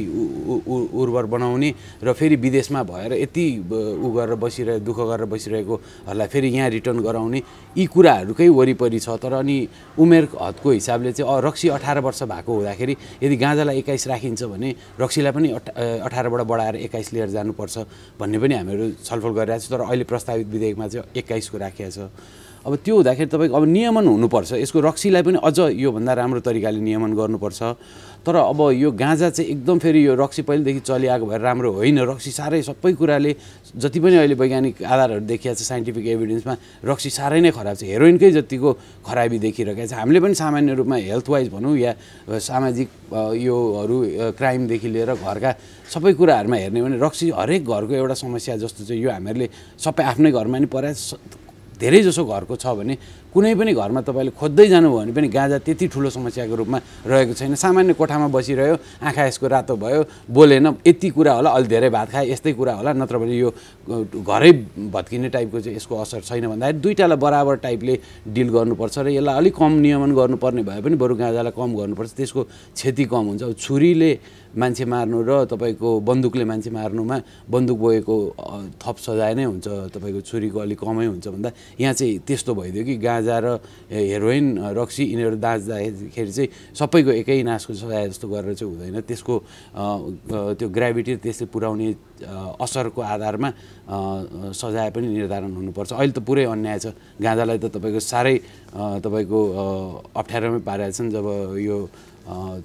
उर्वर 1.01 1.25
बनाउने 1.25 1.73
र 2.03 2.13
फेरि 2.13 2.35
विदेशमा 2.35 2.83
भएर 2.83 3.13
यति 3.13 3.45
उ 3.69 4.11
गरेर 4.15 4.35
बसिरहे 4.37 4.79
दुःख 4.79 4.97
गरेर 5.09 5.25
बसिरहेकोहरूलाई 5.33 6.27
फेरि 6.27 6.47
यहाँ 6.49 6.69
रिटर्न 6.69 6.99
गराउने 7.01 7.41
यी 7.77 7.85
कुराहरूकै 7.85 8.47
वरिपरि 8.49 8.99
छ। 8.99 9.09
तर 9.19 9.33
अनि 9.33 9.57
उमेर 9.99 10.27
हदको 10.41 10.69
हिसाबले 10.71 11.11
चाहिँ 11.11 11.41
रक्सी 11.41 11.67
अठार 11.69 11.99
वर्ष 11.99 12.23
भएको 12.23 12.53
हुँदाखेरि 12.53 12.95
यदि 13.23 13.35
गाँजालाई 13.35 13.77
एक्काइस 13.77 14.07
राखिन्छ 14.07 14.43
भने 14.43 14.69
रक्सीलाई 14.99 15.31
पनि 15.31 15.49
अठ 15.57 15.69
अठारबाट 16.05 16.41
बढाएर 16.47 16.75
एक्काइस 16.75 17.13
लिएर 17.13 17.29
जानुपर्छ 17.29 17.77
भन्ने 18.19 18.39
पनि 18.39 18.53
हामीहरू 18.55 18.85
छलफल 19.03 19.31
गरिरहेको 19.37 19.65
छौँ 19.65 19.77
तर 19.77 19.83
अहिले 19.89 20.03
प्रस्तावित 20.05 20.47
विधेयकमा 20.47 20.87
चाहिँ 20.87 21.05
एक्काइसको 21.17 21.57
राखिएको 21.57 21.91
छ। 21.91 22.09
अब 22.65 22.75
त्यो 22.83 22.95
हुँदाखेरि 22.95 23.29
तपाईँको 23.29 23.55
अब 23.55 23.65
नियमन 23.65 24.05
हुनुपर्छ। 24.07 24.51
यसको 24.59 24.79
रक्सीलाई 24.79 25.23
पनि 25.23 25.37
अझ 25.39 25.59
योभन्दा 25.79 26.13
राम्रो 26.13 26.39
तरिकाले 26.43 26.79
नियमन 26.79 27.11
गर्नुपर्छ। 27.15 27.61
तर 28.19 28.35
अब 28.35 28.59
यो 28.75 28.91
गाँजा 28.91 29.29
चाहिँ 29.31 29.49
एकदम 29.51 29.79
फेरि 29.79 29.99
यो 30.05 30.13
रक्सी 30.19 30.41
पहिलेदेखि 30.43 30.79
चलिआएको 30.83 31.25
भएर 31.25 31.39
राम्रो 31.39 31.71
होइन। 31.71 31.99
रक्सी 32.03 32.31
साह्रै 32.35 32.61
सबै 32.67 32.91
कुराले 32.99 33.31
जति 33.79 33.99
पनि 34.03 34.15
अहिले 34.19 34.35
वैज्ञानिक 34.35 34.75
आधारहरू 34.83 35.23
देखिएको 35.23 35.55
छ 35.55 35.63
साइन्टिफिक 35.63 36.05
एभिडेन्समा 36.19 36.53
रक्सी 36.83 37.09
साह्रै 37.09 37.39
नै 37.47 37.51
खराब 37.55 37.75
छ। 37.79 37.87
हेरोइनकै 37.87 38.31
जतिको 38.43 38.69
खराबी 39.07 39.39
देखिरहेको 39.39 39.87
छ। 39.87 39.93
हामीले 39.95 40.19
पनि 40.19 40.35
सामान्य 40.35 40.73
रूपमा 40.83 40.97
हेल्थ 40.99 41.27
वाइज 41.31 41.47
भनौँ 41.55 41.75
या 41.79 41.91
सामाजिक 42.27 42.87
योहरू 43.39 43.97
क्राइमदेखि 44.35 44.87
लिएर 44.91 45.15
घरका 45.15 45.51
सबै 45.87 46.11
कुराहरूमा 46.19 46.57
हेर्ने 46.59 46.79
भने 46.83 46.97
रक्सी 46.99 47.31
हरेक 47.39 47.63
घरको 47.63 47.93
एउटा 48.03 48.15
समस्या 48.19 48.59
जस्तो 48.59 48.83
चाहिँ 48.83 48.99
यो 48.99 49.09
हामीहरूले 49.15 49.47
सबै 49.79 50.03
आफ्नै 50.03 50.31
घरमा 50.35 50.57
नि 50.59 50.67
परा 50.67 50.91
धेरै 51.79 52.01
जसो 52.03 52.25
घरको 52.25 52.55
छ 52.55 52.75
भने 52.75 52.95
कुनै 53.33 53.53
पनि 53.55 53.73
घरमा 53.73 54.01
तपाईँले 54.01 54.31
खोज्दै 54.33 54.67
जानुभयो 54.73 54.97
भने 54.99 55.13
पनि 55.13 55.27
गाँजा 55.29 55.57
त्यति 55.61 55.85
ठुलो 55.93 56.09
समस्याको 56.09 56.55
रूपमा 56.55 56.77
रहेको 57.05 57.33
छैन। 57.37 57.55
सामान्य 57.55 57.93
कोठामा 57.93 58.27
बसिरह्यो 58.33 58.75
आँखा 59.05 59.23
यसको 59.29 59.47
रातो 59.47 59.75
भयो 59.77 60.01
बोलेन 60.33 60.67
यति 60.81 61.09
कुरा 61.13 61.33
होला 61.37 61.49
अलि 61.49 61.67
धेरै 61.69 61.89
भात 61.89 62.09
खाए 62.09 62.25
यस्तै 62.33 62.53
कुरा 62.57 62.73
होला 62.73 62.93
नत्र 62.97 63.17
भने 63.21 63.35
यो 63.37 63.49
घरै 64.25 64.51
भत्किने 64.89 65.29
टाइपको 65.29 65.59
चाहिँ 65.61 65.77
यसको 65.77 65.93
असर 66.01 66.21
छैन 66.25 66.47
भन्दाखेरि 66.49 66.79
दुइटालाई 66.81 67.17
बराबर 67.17 67.55
टाइपले 67.61 67.93
डिल 68.33 68.49
गर्नुपर्छ 68.49 68.97
र 68.97 69.07
यसलाई 69.13 69.35
अलिक 69.37 69.53
कम 69.55 69.71
नियमन 69.77 70.11
गर्नुपर्ने 70.17 70.63
भए 70.65 70.81
पनि 70.81 70.95
बरु 70.97 71.15
गाँजालाई 71.21 71.53
कम 71.53 71.69
गर्नुपर्छ। 71.77 72.11
त्यसको 72.17 72.41
क्षति 72.73 73.05
कम 73.13 73.25
हुन्छ। 73.29 73.43
अब 73.43 73.53
छुरीले 73.61 74.11
मान्छे 74.57 74.85
मार्नु 74.89 75.17
र 75.21 75.45
तपाईँको 75.45 75.89
बन्दुकले 76.01 76.45
मान्छे 76.49 76.69
मार्नुमा 76.73 77.17
बन्दुक 77.45 77.77
बोकेको 77.77 78.15
थप 78.81 78.97
सजाय 78.97 79.33
नै 79.37 79.45
हुन्छ। 79.45 79.67
तपाईँको 79.93 80.21
छुरीको 80.25 80.57
अलिक 80.65 80.79
कमै 80.81 81.05
हुन्छ 81.05 81.27
भन्दा 81.29 81.49
यहाँ 81.77 81.93
चाहिँ 81.93 82.17
त्यस्तो 82.25 82.51
भइदियो 82.57 82.83
कि 82.85 82.95
गाँजा 82.97 83.18
र 83.21 83.47
ए, 83.91 83.99
हेरोइन 84.13 84.45
रक्सी 84.75 85.03
यिनीहरू 85.11 85.37
दाँच्दाखेरि 85.41 86.31
चाहिँ 86.31 86.49
सबैको 86.77 87.11
एकै 87.21 87.41
नासको 87.43 87.73
सजाय 87.73 88.07
जस्तो 88.13 88.25
गरेर 88.29 88.53
चाहिँ 88.55 88.69
हुँदैन। 88.69 89.01
त्यसको 89.03 89.33
त्यो 90.59 90.67
ग्राभिटी 90.69 91.13
त्यसले 91.23 91.45
पुर्याउने 91.49 91.87
असरको 92.59 93.01
आधारमा 93.01 93.49
सजाय 94.53 94.89
पनि 94.95 95.07
निर्धारण 95.07 95.51
हुनुपर्छ। 95.55 95.91
अहिले 95.93 96.13
त 96.13 96.19
पुरै 96.21 96.45
अन्याय 96.47 96.77
छ। 96.79 96.85
गाँजालाई 97.19 97.57
त 97.57 97.65
तपाईँको 97.73 97.99
साह्रै 97.99 98.35
तपाईँको 99.03 99.39
अप्ठ्यारोमै 100.15 100.61
पारेका 100.63 100.91
छन्। 100.93 101.09
जब 101.09 101.25
यो 101.57 101.77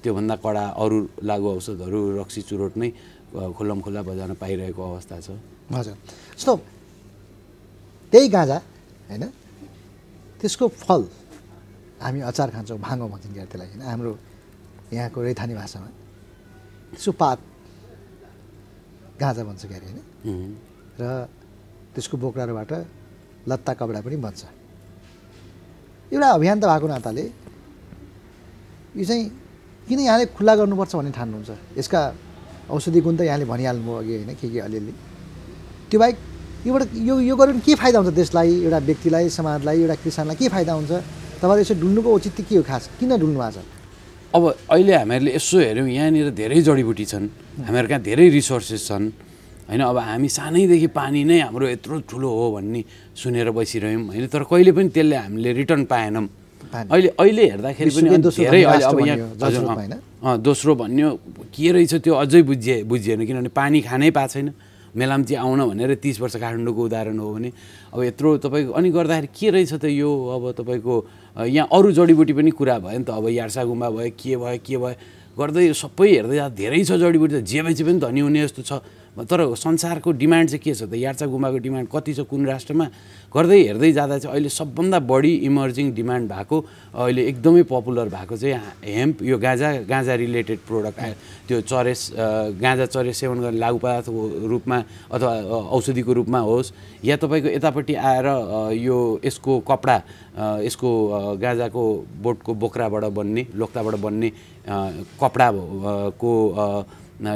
त्योभन्दा 0.04 0.34
कडा 0.44 0.64
अरू 0.76 0.98
लागु 1.24 1.46
औषधहरू 1.56 2.00
रक्सी 2.20 2.40
चुरोट 2.44 2.76
नै 2.76 2.88
खुल्लम 3.32 3.80
खुल्ला 3.80 4.02
बजारमा 4.04 4.36
पाइरहेको 4.36 4.76
अवस्था 4.76 5.16
छ। 5.24 5.28
हजुर। 5.72 5.96
जस्तो 6.36 6.52
त्यही 8.12 8.28
गाँजा 8.28 8.58
होइन? 9.08 9.24
त्यसको 10.40 10.64
फल 10.68 11.02
हामी 12.02 12.20
अचार 12.30 12.48
खान्छौँ 12.54 12.78
भाङ्गो 12.78 13.06
भन्छौँ 13.12 13.32
क्या 13.34 13.44
त्यसलाई 13.50 13.68
होइन? 13.68 13.82
हाम्रो 13.82 14.12
यहाँको 14.92 15.18
रैथाने 15.22 15.54
भाषामा 15.54 15.88
त्यसको 16.94 17.12
पात 17.22 17.38
गाँजा 19.20 19.42
भन्छ 19.48 19.62
क्यारे 19.70 19.86
होइन? 19.88 20.00
र 21.00 21.02
त्यसको 21.94 22.16
बोक्राहरूबाट 22.18 22.72
लत्ता 23.48 23.72
कपडा 23.78 24.00
पनि 24.04 24.16
बन्छ। 24.26 24.42
एउटा 26.12 26.28
अभियन्ता 26.38 26.66
भएको 26.70 26.86
नाताले 26.92 27.24
यो 28.96 29.04
चाहिँ 29.04 29.24
किन 29.88 29.98
यहाँले 30.00 30.24
खुल्ला 30.36 30.52
गर्नुपर्छ 30.60 30.92
भन्ने 30.96 31.12
ठान्नुहुन्छ? 31.18 31.50
यसका 31.78 32.00
औषधि 32.70 33.00
गुण 33.00 33.14
त 33.16 33.20
यहाँले 33.28 33.44
भनिहाल्नुभयो 33.44 33.96
अघि 34.00 34.14
होइन 34.16 34.30
के 34.40 34.46
के 34.52 34.60
अलिअलि। 34.66 34.92
त्यो 35.90 35.98
बाहेक 36.00 36.16
योबाट 36.64 36.96
यो 36.96 37.14
यो 37.20 37.34
गरेर 37.36 37.60
के 37.60 37.74
फाइदा 37.76 37.98
हुन्छ 38.00 38.12
देशलाई 38.16 38.50
एउटा 38.64 38.78
व्यक्तिलाई 38.88 39.28
समाजलाई 39.28 39.76
एउटा 39.84 39.96
किसानलाई? 40.00 40.36
के 40.36 40.48
फाइदा 40.48 40.72
हुन्छ? 40.72 40.92
तपाईँले 41.40 41.60
यसो 41.60 41.74
ढुल्नुको 41.76 42.08
औचित्य 42.08 42.42
के 42.48 42.56
हो 42.56 42.62
खास? 42.64 42.82
किन 42.96 43.20
ढुल्नु 43.20 43.36
भएको 43.36 43.52
छ? 43.52 43.64
अब 44.32 44.42
अहिले 44.72 44.92
हामीहरूले 44.96 45.32
यसो 45.36 45.56
हेऱ्यौँ 45.60 45.88
यहाँनिर 45.88 46.28
धेरै 46.32 46.60
जडीबुटी 46.64 47.04
छन् 47.04 47.26
हामीहरू 47.68 47.88
कहाँ 47.88 48.02
धेरै 48.08 48.28
रिसोर्सेस 48.32 48.82
छन्। 48.88 49.04
होइन 49.68 49.80
अब 49.80 49.98
हामी 50.08 50.28
सानैदेखि 50.28 50.88
पानी 50.88 51.20
नै 51.28 51.38
हाम्रो 51.44 51.68
यत्रो 51.68 52.08
ठुलो 52.08 52.28
हो 52.32 52.46
भन्ने 52.56 52.80
सुनेर 53.12 53.48
बसिरह्यौँ। 53.52 54.08
होइन 54.08 54.24
तर 54.32 54.42
कहिले 54.48 54.72
पनि 54.72 54.88
त्यसले 54.88 55.16
हामीले 55.20 55.50
रिटर्न 55.60 55.84
पाएनौँ। 55.84 56.26
अहिले 56.74 57.08
अहिले 57.20 57.42
हेर्दाखेरि 57.50 57.90
पनि 57.92 58.08
धेरै 58.24 58.62
अब 58.88 58.98
यहाँ 59.04 60.38
दोस्रो 60.40 60.72
भन्यो 60.80 61.08
के 61.52 61.70
रहेछ 61.72 61.92
त्यो 62.00 62.14
अझै 62.24 62.42
बुझिए 62.48 62.82
बुझिएन 62.88 63.20
किनभने 63.28 63.50
पानी 63.52 63.78
खानै 63.84 64.10
पाएको 64.16 64.32
छैन। 64.32 64.48
मेलाम्ची 64.94 65.34
आउन 65.34 65.60
भनेर 65.68 65.94
तिस 65.98 66.20
वर्ष 66.20 66.36
काठमाडौँको 66.38 66.82
उदाहरण 66.84 67.18
हो 67.18 67.28
भने 67.34 67.50
अब 67.94 68.02
यत्रो 68.02 68.36
तपाईँको 68.46 68.72
अनि 68.72 68.88
गर्दाखेरि 68.90 69.28
के 69.34 69.50
रहेछ 69.50 69.72
त 69.82 69.84
यो 69.90 70.10
अब 70.10 70.44
तपाईँको 70.58 70.94
यहाँ 71.50 71.68
अरू 71.68 71.90
जडीबुटी 71.92 72.32
पनि 72.32 72.50
कुरा 72.54 72.78
भयो 72.78 72.98
नि 72.98 73.04
त। 73.04 73.10
अब 73.10 73.26
यार्सा 73.28 73.64
गुम्बा 73.66 73.88
भयो 73.90 74.10
के 74.14 74.36
भयो 74.38 74.58
के 74.62 74.76
भयो। 74.78 74.94
गर्दै 75.34 75.72
सबै 75.74 76.08
हेर्दै 76.14 76.36
जाँदा 76.38 76.54
धेरै 76.54 76.80
छ 76.86 76.94
जडीबुटी 76.94 77.34
त। 77.34 77.42
जे 77.42 77.58
भएपछि 77.62 77.84
पनि 77.84 77.98
धनी 77.98 78.20
हुने 78.22 78.40
जस्तो 78.46 78.62
छ। 78.62 78.72
तर 79.14 79.54
संसारको 79.54 80.10
डिमान्ड 80.10 80.50
चाहिँ 80.50 80.62
के 80.64 80.74
छ 80.74 80.82
त? 80.90 80.94
यार्सा 80.98 81.26
गुम्बाको 81.30 81.58
डिमान्ड 81.62 81.88
कति 81.88 82.12
छ? 82.14 82.20
कुन 82.26 82.46
राष्ट्रमा? 82.46 82.86
गर्दै 83.30 83.58
हेर्दै 83.62 83.90
जाँदा 83.92 84.18
चाहिँ 84.18 84.32
अहिले 84.34 84.48
सबभन्दा 84.50 84.98
बढी 85.06 85.32
इमर्जिङ 85.46 85.86
डिमान्ड 85.94 86.24
भएको 86.30 86.56
अहिले 86.98 87.22
एकदमै 87.30 87.62
पपुलर 87.70 88.08
भएको 88.10 88.36
चाहिँ 88.36 88.58
हेम्प 88.82 89.22
यो 89.22 89.38
गाँजा 89.38 89.68
गाँजा 89.90 90.14
रिलेटेड 90.14 90.58
प्रोडक्ट 90.66 90.98
आ- 90.98 91.14
त्यो 91.46 91.60
चरेस 91.62 92.00
गाँजा 92.62 92.86
चरेस 92.94 93.16
सेवन 93.18 93.38
गर्ने 93.42 93.58
लागु 93.58 93.78
पदार्थको 93.78 94.22
रूपमा 94.50 94.78
अथवा 95.14 95.32
औषधिको 95.78 96.12
रूपमा 96.18 96.38
होस् 96.50 96.72
या 97.06 97.16
तपाईँको 97.22 97.48
यतापट्टि 97.58 97.94
आएर 97.94 98.26
यो 98.82 98.98
यसको 99.24 99.52
कपडा 99.62 99.96
यसको 100.66 100.90
गाँजाको 101.38 101.82
बोटको 102.22 102.54
बोक्राबाट 102.54 103.04
बन्ने 103.18 103.46
लोक्ताबाट 103.54 103.94
बन्ने 104.02 104.28
कपडा 105.22 105.48
को 106.18 106.32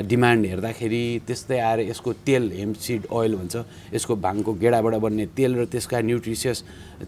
डिमान्ड 0.09 0.47
हेर्दाखेरि 0.47 1.03
त्यस्तै 1.27 1.59
आएर 1.59 1.81
यसको 1.91 2.13
तेल 2.27 2.51
हेम्पसिड 2.53 3.07
ओइल 3.11 3.35
भन्छ 3.37 3.57
यसको 3.95 4.15
भाङको 4.17 4.53
गेडाबाट 4.63 4.95
बन्ने 5.05 5.27
तेल 5.37 5.53
र 5.59 5.65
त्यसका 5.73 6.01
न्युट्रिसियस 6.01 6.59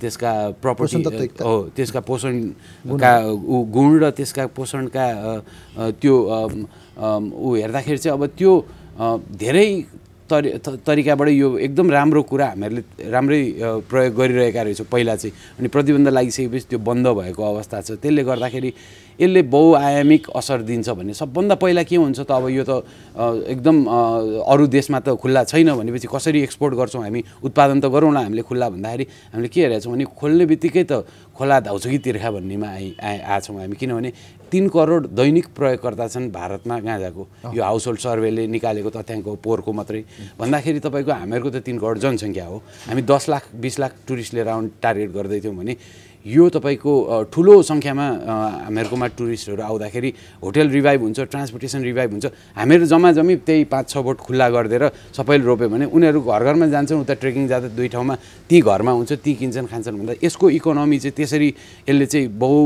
त्यसका 0.01 0.33
प्रपर्टी। 0.63 1.03
हो 1.45 1.57
त्यसका 1.77 2.01
पोषणका 2.01 3.13
गुण। 3.75 3.91
र 4.01 4.11
त्यसका 4.17 4.47
पोषणका 4.57 5.07
त्यो 6.01 6.15
ऊ 7.37 7.49
हेर्दाखेरि 7.55 7.99
चाहिँ 7.99 8.19
अब 8.19 8.25
त्यो 8.39 8.53
धेरै 9.41 9.69
तरि 10.31 10.51
तरिकाबाट 10.87 11.29
यो 11.29 11.49
एकदम 11.59 11.91
राम्रो 11.91 12.23
कुरा 12.23 12.47
हामीहरूले 12.47 13.11
राम्रै 13.11 13.41
प्रयोग 13.91 14.15
गरिरहेका 14.15 14.63
रहेछौँ। 14.63 14.87
पहिला 14.87 15.15
चाहिँ 15.19 15.59
अनि 15.59 15.69
प्रतिबन्ध 15.75 16.09
लागिसकेपछि 16.09 16.67
त्यो 16.71 16.79
बन्द 16.79 17.07
भएको 17.19 17.43
अवस्था 17.43 17.81
छ। 17.83 17.99
त्यसले 17.99 18.23
गर्दाखेरि 18.23 18.71
यसले 19.21 19.43
बहुआयामिक 19.53 20.31
असर 20.37 20.63
दिन्छ 20.65 20.89
भने 20.97 21.15
सबभन्दा 21.15 21.55
पहिला 21.61 21.83
के 21.85 21.97
हुन्छ 21.97 22.21
त 22.21 22.31
अब 22.33 22.49
यो 22.49 22.65
त 22.65 22.83
एकदम 23.53 23.77
अरू 23.87 24.67
देशमा 24.67 24.99
त 25.01 25.15
खुल्ला 25.21 25.45
छैन 25.45 25.69
भनेपछि 25.77 26.09
कसरी 26.09 26.41
एक्सपोर्ट 26.43 26.75
गर्छौँ 26.75 27.03
हामी 27.05 27.21
उत्पादन 27.45 27.81
त 27.81 27.87
गरौँला 27.93 28.21
हामीले 28.21 28.43
खुल्ला 28.49 28.69
भन्दाखेरि 28.75 29.05
हामीले 29.33 29.49
के 29.49 29.61
हेरेका 29.61 29.81
छौँ 29.85 29.93
भने 29.93 30.05
खोल्ने 30.09 30.45
बित्तिकै 30.49 30.85
त 30.89 31.05
खोला 31.37 31.61
धाउँछ 31.69 31.87
कि 31.87 31.99
तिर्खा 32.05 32.31
भन्नेमा 32.31 32.69
आइ 32.69 32.87
आइ 32.97 33.19
आएछौँ 33.21 33.57
हामी 33.61 33.77
किनभने 33.77 34.13
तिन 34.51 34.69
करोड 34.69 35.07
दैनिक 35.15 35.47
प्रयोगकर्ता 35.55 36.07
छन् 36.09 36.31
भारतमा 36.35 36.79
गाँजाको 36.83 37.55
यो 37.55 37.63
हाउस 37.63 37.87
होल्ड 37.87 38.01
सर्वेले 38.01 38.47
निकालेको 38.51 38.91
तथ्याङ्क 38.91 39.25
हो 39.27 39.35
पोहोरको 39.39 39.73
मात्रै। 39.73 40.03
भन्दाखेरि 40.41 40.81
तपाईँको 40.83 41.13
हामीहरूको 41.13 41.51
त 41.55 41.63
तिन 41.63 41.79
करोड 41.79 41.99
जनसङ्ख्या 42.03 42.47
हो। 42.51 42.57
हामी 42.91 43.03
दस 43.07 43.29
लाख 43.31 43.45
बिस 43.55 43.79
लाख 43.79 43.93
टुरिस्ट 44.11 44.35
लिएर 44.35 44.49
आउने 44.51 44.69
टार्गेट 44.83 45.11
गर्दैथ्यौँ 45.15 45.55
भने 45.55 45.75
यो 46.21 46.49
तपाईँको 46.53 46.93
ठुलो 47.33 47.55
सङ्ख्यामा 47.65 48.07
हामीहरूकोमा 48.69 49.07
टुरिस्टहरू 49.17 49.63
आउँदाखेरि 49.65 50.11
होटेल 50.45 50.69
रिभाइभ 50.69 51.01
हुन्छ 51.01 51.21
ट्रान्सपोर्टेसन 51.33 51.81
रिभाइभ 51.81 52.11
हुन्छ। 52.13 52.27
हामीहरू 52.61 52.85
जम्मा 52.85 53.11
जम्मी 53.17 53.35
त्यही 53.41 53.65
पाँच 53.65 53.89
छ 53.89 53.97
बोट 54.05 54.19
खुल्ला 54.21 54.49
गरिदिएर 54.53 54.85
सबैले 55.17 55.45
रोप्यो 55.49 55.69
भने 55.73 55.85
उनीहरू 55.89 56.21
घर 56.21 56.43
घरमा 56.45 56.67
जान्छन् 56.69 57.01
उता 57.01 57.15
ट्रेकिङ 57.17 57.49
जाँदा 57.49 57.69
दुई 57.73 57.89
ठाउँमा 57.89 58.15
ती 58.49 58.61
घरमा 58.61 58.93
हुन्छ 58.93 59.13
ती 59.25 59.33
किन्छन् 59.41 59.67
खान्छन् 59.73 59.97
भन्दा 59.97 60.13
यसको 60.21 60.51
इकोनोमी 60.61 60.99
चाहिँ 61.01 61.15
त्यसरी 61.17 61.49
यसले 61.89 62.07
चाहिँ 62.07 62.27
बहु 62.37 62.59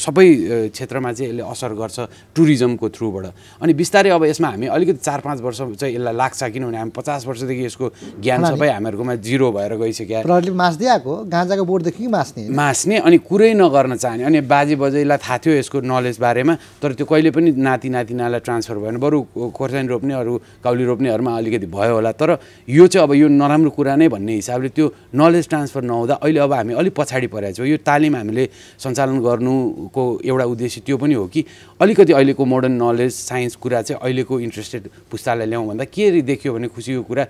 सबै 0.00 0.26
क्षेत्रमा 0.72 1.12
चाहिँ 1.12 1.28
यसले 1.30 1.42
असर 1.44 1.72
गर्छ 1.76 1.98
टुरिज्मको 2.32 2.88
थ्रुबाट। 2.96 3.26
अनि 3.60 3.72
बिस्तारै 3.76 4.10
अब 4.16 4.24
यसमा 4.24 4.48
हामी 4.56 4.66
अलिकति 4.72 5.00
चार 5.04 5.20
पाँच 5.20 5.40
वर्ष 5.44 5.60
चाहिँ 5.76 5.94
यसलाई 5.94 6.14
लाग्छ 6.16 6.40
किनभने 6.48 6.78
हामी 6.80 6.92
पचास 6.96 7.26
वर्षदेखि 7.28 7.64
यसको 7.64 7.86
ज्ञान 8.24 8.56
सबै 8.56 8.68
हामीहरूकोमा 8.72 9.14
जिरो 9.20 9.52
भएर 9.52 9.72
गइसक्यो। 9.76 10.54
मास्दै 10.56 10.86
आएको 10.96 11.12
गाँजाको 11.28 11.64
बोर्डदेखि 12.06 12.48
मास्ने? 12.48 12.54
मास्ने 12.54 12.96
अनि 12.98 13.18
कुरै 13.18 13.52
नगर्न 13.54 13.96
चाहने। 13.96 14.24
अनि 14.24 14.40
बाजे 14.46 14.76
बजैलाई 14.76 15.18
थाहा 15.18 15.38
थियो 15.38 15.54
यसको 15.58 15.80
नलेज 15.82 16.16
बारेमा 16.18 16.54
तर 16.82 16.92
त्यो 16.94 17.06
कहिले 17.06 17.30
पनि 17.30 17.50
नाति 17.58 17.88
नातिनालाई 17.88 18.40
ट्रान्सफर 18.40 18.76
भएन। 18.78 18.96
बरु 18.96 19.18
खोर्सानी 19.50 19.88
रोप्ने 19.88 20.14
अरू 20.14 20.32
काउली 20.64 20.84
रोप्नेहरूमा 20.84 21.36
अलिकति 21.36 21.66
भयो 21.66 21.94
होला 21.94 22.12
तर 22.12 22.38
यो 22.68 22.86
चाहिँ 22.86 23.06
अब 23.06 23.14
यो 23.14 23.28
नराम्रो 23.28 23.70
कुरा 23.70 23.96
नै 23.96 24.08
भन्ने 24.08 24.34
हिसाबले 24.34 24.68
त्यो 24.76 24.86
नलेज 25.14 25.48
ट्रान्सफर 25.48 25.82
नहुँदा 25.82 26.14
अहिले 26.22 26.40
अब 26.40 26.52
हामी 26.52 26.74
अलिक 26.74 26.94
पछाडि 26.94 27.26
परेको 27.26 27.54
छौँ। 27.56 27.66
यो 27.66 27.76
तालिम 27.82 28.16
हामीले 28.16 28.44
सञ्चालन 28.78 29.18
गर्नुको 29.20 30.04
एउटा 30.24 30.44
उद्देश्य 30.44 30.80
त्यो 30.86 30.96
पनि 30.96 31.14
हो 31.14 31.26
कि 31.26 31.44
अलिकति 31.80 32.12
अहिलेको 32.12 32.44
मोडर्न 32.44 32.74
नलेज 32.82 33.12
साइन्स 33.12 33.56
कुरा 33.56 33.82
चाहिँ 33.82 34.00
अहिलेको 34.02 34.40
इन्ट्रेस्टेड 34.40 34.82
पुस्तालाई 35.10 35.46
ल्याउँ 35.46 35.66
भन्दा 35.66 35.84
के 35.84 36.22
देखियो 36.22 36.54
भने 36.54 36.68
खुसीको 36.68 37.02
कुरा 37.02 37.24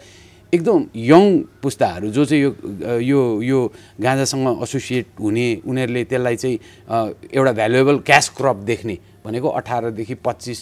एकदम 0.52 0.84
यङ 0.94 1.24
पुस्ताहरू 1.62 2.10
जो 2.10 2.24
चाहिँ 2.24 2.42
यो 2.42 2.50
यो 3.02 3.20
यो 3.42 3.58
गाँजासँग 4.00 4.62
एसोसिएट 4.62 5.06
हुने 5.20 5.46
उनीहरूले 5.66 6.04
त्यसलाई 6.06 6.36
चाहिँ 6.36 6.58
एउटा 7.34 7.52
भ्यालुएबल 7.52 7.96
क्यास 8.06 8.28
क्रप 8.38 8.56
देख्ने 8.64 8.98
भनेको 9.26 9.48
अठारदेखि 9.58 10.14
पच्चिस 10.22 10.60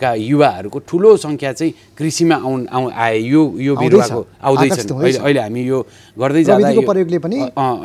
का 0.00 0.10
युवाहरूको 0.14 0.78
ठुलो 0.90 1.16
सङ्ख्या 1.16 1.52
चाहिँ 1.52 1.72
कृषिमा 1.96 2.36
आउन 2.36 2.66
आउ 2.66 2.90
आए 2.90 3.18
यो 3.18 3.42
यो 3.62 3.74
आउँदैछ। 3.74 3.82
बिरुवाको 3.84 4.26
आउँदैछन् 4.42 4.90
हुँदैछ। 4.90 5.16
अहिले 5.16 5.18
अहिले 5.18 5.40
हामी 5.40 5.62
यो 5.64 5.78
गर्दै 6.18 6.42
जाँदा 6.44 7.18
पनि 7.24 7.38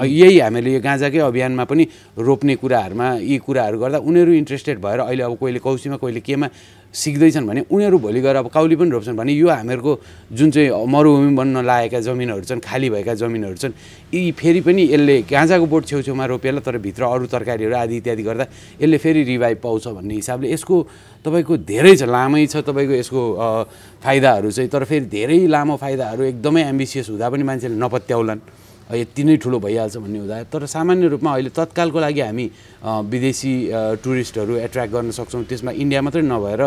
यही 0.09 0.39
हामीले 0.39 0.73
यो 0.73 0.81
गाँजाकै 0.81 1.19
अभियानमा 1.29 1.63
पनि 1.69 1.83
रोप्ने 2.17 2.55
कुराहरूमा 2.59 3.07
यी 3.21 3.37
कुराहरू 3.45 3.77
गर्दा 3.79 3.97
उनीहरू 4.09 4.31
इन्ट्रेस्टेड 4.41 4.81
भएर 4.81 4.99
अहिले 4.99 5.23
अब 5.23 5.37
कोहीले 5.37 5.59
कौसीमा 5.61 5.97
कोहीले 6.01 6.19
केमा 6.19 6.47
सिक्दैछन् 6.93 7.47
भने 7.47 7.61
उनीहरू 7.69 7.97
भोलि 7.99 8.21
गएर 8.21 8.35
अब 8.35 8.47
काउली 8.49 8.75
पनि 8.75 8.89
रोप्छन् 8.89 9.17
भने 9.17 9.33
यो 9.33 9.49
हामीहरूको 9.49 9.93
जुन 10.33 10.51
चाहिँ 10.51 10.85
मरुभूमि 10.89 11.35
बन्न 11.35 11.61
लागेका 11.65 11.99
जमिनहरू 12.01 12.43
छन् 12.49 12.59
खाली 12.65 12.89
भएका 12.89 13.13
जमिनहरू 13.13 13.55
छन् 13.55 13.73
यी 14.13 14.31
फेरि 14.33 14.61
पनि 14.65 14.83
यसले 14.89 15.21
गाँजाको 15.29 15.65
बोट 15.69 15.85
छेउछेउमा 15.85 16.25
रोपेला 16.25 16.59
तर 16.65 16.77
भित्र 16.81 17.03
अरू 17.05 17.25
तरकारीहरू 17.29 17.75
आदि 17.75 17.97
इत्यादि 17.97 18.23
गर्दा 18.23 18.45
यसले 18.81 18.97
फेरि 18.97 19.23
रिभाइभ 19.23 19.57
पाउँछ 19.63 19.87
भन्ने 19.87 20.13
हिसाबले 20.15 20.53
यसको 20.53 20.75
तपाईँको 21.25 21.57
धेरै 21.69 21.95
छ 21.95 22.09
लामै 22.09 22.45
छ 22.49 22.65
तपाईँको 22.65 22.93
यसको 23.05 23.21
फाइदाहरू 24.01 24.51
चाहिँ 24.51 24.69
तर 24.69 24.83
फेरि 24.89 25.05
धेरै 25.13 25.45
लामो 25.45 25.75
फाइदाहरू 25.77 26.23
एकदमै 26.23 26.63
एम्बिसियस 26.73 27.09
हुँदा 27.09 27.29
पनि 27.29 27.43
मान्छेले 27.43 27.77
नपत्याउलान्। 27.77 28.41
यति 28.89 29.23
नै 29.23 29.37
ठुलो 29.37 29.59
भइहाल्छ 29.61 29.97
भन्ने 30.01 30.19
हुँदा 30.19 30.43
तर 30.49 30.65
सामान्य 30.65 31.07
रूपमा 31.13 31.31
अहिले 31.33 31.49
तत्कालको 31.53 31.99
लागि 31.99 32.21
हामी 32.21 32.45
विदेशी 33.05 33.53
टुरिस्टहरू 34.01 34.53
एट्र्याक्ट 34.65 34.93
गर्न 34.93 35.11
सक्छौँ। 35.13 35.43
त्यसमा 35.45 35.71
इन्डिया 35.77 36.01
मात्रै 36.01 36.21
नभएर 36.25 36.61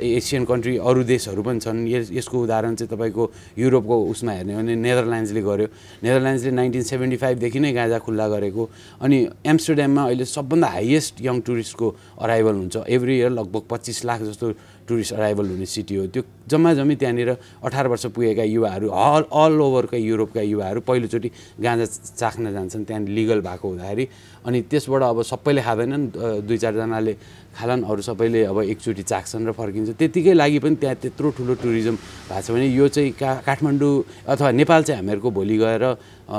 एसियन 0.00 0.44
कन्ट्री 0.48 0.76
अरू 0.80 1.02
देशहरू 1.04 1.42
पनि 1.42 1.60
छन्। 1.60 1.84
यस 1.88 2.08
यसको 2.12 2.36
उदाहरण 2.40 2.74
चाहिँ 2.74 2.88
तपाईँको 2.88 3.24
युरोपको 3.58 3.96
उसमा 4.10 4.32
हेर्ने 4.32 4.52
हो 4.54 4.60
भने 4.60 4.74
नेदरल्यान्ड्सले 4.80 5.42
गर्यो। 5.44 5.66
नेदरल्यान्ड्सले 6.04 6.50
नाइन्टिन 6.56 6.82
सेभेन्टी 6.88 7.16
फाइभदेखि 7.20 7.58
नै 7.60 7.72
गाँजा 7.72 7.98
खुल्ला 8.00 8.26
गरेको। 8.28 8.62
अनि 9.04 9.18
एम्स्टरड्याममा 9.44 10.02
अहिले 10.04 10.24
सबभन्दा 10.24 10.68
हाइएस्ट 10.68 11.14
यङ 11.20 11.36
टुरिस्टको 11.44 11.86
अराइभल 12.16 12.54
हुन्छ। 12.64 12.76
एभ्री 12.88 13.14
इयर 13.18 13.30
लगभग 13.30 13.62
पच्चिस 13.68 14.04
लाख 14.04 14.20
जस्तो 14.22 14.46
टुरिस्ट 14.90 15.12
अराइभल 15.14 15.46
हुने 15.54 15.66
सिटी 15.70 15.94
हो। 15.94 16.06
त्यो 16.10 16.22
जम्मा 16.50 16.70
जम्मी 16.74 16.94
त्यहाँनिर 16.98 17.30
अठार 17.62 17.86
वर्ष 17.86 18.06
पुगेका 18.10 18.42
युवाहरू 18.42 18.88
अल 18.90 19.22
अल 19.30 19.60
ओभरका 19.62 19.96
युरोपका 19.96 20.42
युवाहरू 20.42 20.80
पहिलोचोटि 20.82 21.28
गाँजा 21.62 21.86
चाख्न 22.18 22.52
जान्छन् 22.52 22.84
त्यहाँ 22.84 23.02
लिगल 23.06 23.40
भएको 23.46 23.66
हुँदाखेरि। 23.68 24.04
अनि 24.46 24.58
त्यसबाट 24.66 25.02
अब 25.02 25.22
सबैले 25.22 25.62
खाँदैनन् 25.62 26.04
दुई 26.48 26.58
चारजनाले 26.58 27.14
खालान् 27.54 27.84
अरू 27.84 28.02
सबैले 28.02 28.40
अब 28.50 28.58
एकचोटि 28.72 29.02
चाख्छन् 29.02 29.46
र 29.46 29.52
फर्किन्छ 29.52 29.90
त्यतिकै 30.00 30.34
लागि 30.34 30.58
पनि 30.64 30.76
त्यहाँ 30.80 30.96
त्यत्रो 31.02 31.28
ठुलो 31.36 31.54
टुरिज्म 31.60 31.94
भएको 31.94 32.40
छ 32.40 32.50
भने 32.50 32.66
यो 32.66 32.88
चाहिँ 32.88 33.12
का 33.20 33.30
काठमाडौँ 33.46 33.94
अथवा 34.32 34.50
नेपाल 34.50 34.80
चाहिँ 34.82 34.98
हामीहरूको 35.02 35.30
भोलि 35.30 35.56
गएर 35.60 35.84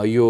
यो 0.08 0.28